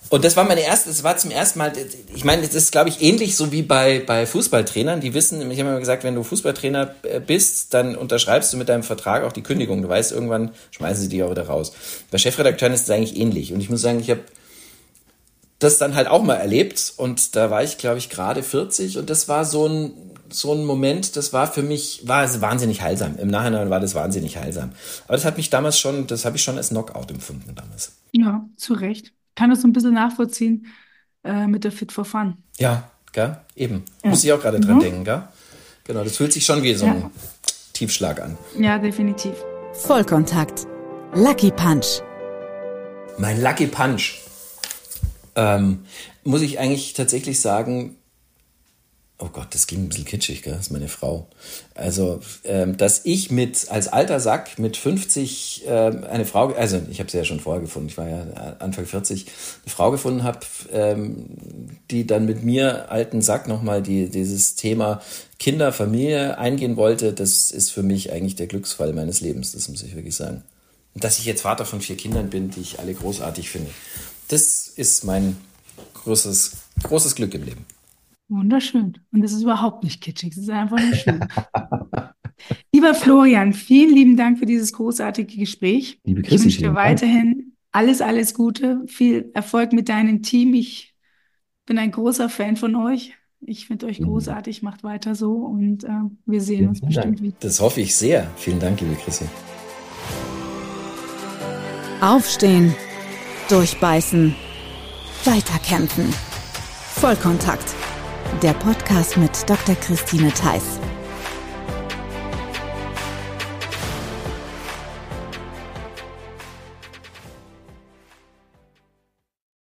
[0.10, 1.72] Und das war meine erste, das war zum ersten Mal,
[2.16, 5.02] ich meine, das ist, glaube ich, ähnlich so wie bei, bei Fußballtrainern.
[5.02, 8.70] Die wissen, ich habe immer gesagt, wenn du Fußballtrainer äh, bist, dann unterschreibst du mit
[8.70, 9.84] deinem Vertrag auch die Kündigung.
[9.84, 11.74] Du weißt, irgendwann schmeißen sie dich auch wieder raus.
[12.10, 13.54] Bei Chefredakteuren ist es eigentlich ähnlich.
[13.54, 14.22] Und ich muss sagen, ich habe
[15.60, 16.94] das dann halt auch mal erlebt.
[16.98, 18.98] Und da war ich, glaube ich, gerade 40.
[18.98, 19.94] Und das war so ein,
[20.32, 23.16] so ein Moment, das war für mich, war es wahnsinnig heilsam.
[23.20, 24.72] Im Nachhinein war das wahnsinnig heilsam.
[25.06, 27.92] Aber das hat mich damals schon, das habe ich schon als Knockout empfunden damals.
[28.12, 30.68] Ja, zu Recht kann das so ein bisschen nachvollziehen
[31.24, 32.36] äh, mit der Fit for Fun.
[32.58, 33.38] Ja, gell?
[33.56, 33.86] eben.
[34.04, 34.10] Ja.
[34.10, 34.82] Muss ich auch gerade dran mhm.
[34.82, 35.24] denken, gell?
[35.86, 37.12] Genau, das fühlt sich schon wie so ein ja.
[37.72, 38.38] Tiefschlag an.
[38.60, 39.32] Ja, definitiv.
[39.72, 40.68] Vollkontakt.
[41.14, 42.02] Lucky Punch.
[43.18, 44.20] Mein Lucky Punch.
[45.38, 45.86] Ähm,
[46.26, 47.96] muss ich eigentlich tatsächlich sagen,
[49.22, 50.54] Oh Gott, das ging ein bisschen kitschig, gell?
[50.54, 51.28] das ist meine Frau.
[51.76, 57.02] Also, ähm, dass ich mit als alter Sack mit 50 ähm, eine Frau, also ich
[57.02, 60.40] habe sie ja schon vorher gefunden, ich war ja Anfang 40, eine Frau gefunden habe,
[60.72, 61.26] ähm,
[61.92, 65.02] die dann mit mir alten Sack nochmal die, dieses Thema
[65.38, 69.84] Kinder, Familie eingehen wollte, das ist für mich eigentlich der Glücksfall meines Lebens, das muss
[69.84, 70.44] ich wirklich sagen.
[70.96, 73.72] Und dass ich jetzt Vater von vier Kindern bin, die ich alle großartig finde,
[74.30, 75.36] das ist mein
[75.96, 76.54] großes,
[76.84, 77.66] großes Glück im Leben.
[78.30, 78.94] Wunderschön.
[79.12, 81.20] Und es ist überhaupt nicht kitschig, es ist einfach nur schön.
[82.72, 86.00] Lieber Florian, vielen lieben Dank für dieses großartige Gespräch.
[86.06, 90.54] Liebe Christi, ich wünsche dir weiterhin alles, alles Gute, viel Erfolg mit deinem Team.
[90.54, 90.96] Ich
[91.66, 93.14] bin ein großer Fan von euch.
[93.42, 95.90] Ich finde euch großartig, macht weiter so und äh,
[96.26, 97.22] wir sehen vielen uns bestimmt Dank.
[97.22, 97.38] wieder.
[97.40, 98.30] Das hoffe ich sehr.
[98.36, 99.26] Vielen Dank, liebe Chrissy.
[102.02, 102.76] Aufstehen,
[103.50, 104.36] durchbeißen,
[105.26, 106.06] weiterkämpfen.
[106.96, 107.79] Vollkontakt
[108.42, 109.76] der Podcast mit Dr.
[109.76, 110.79] Christine Theiss.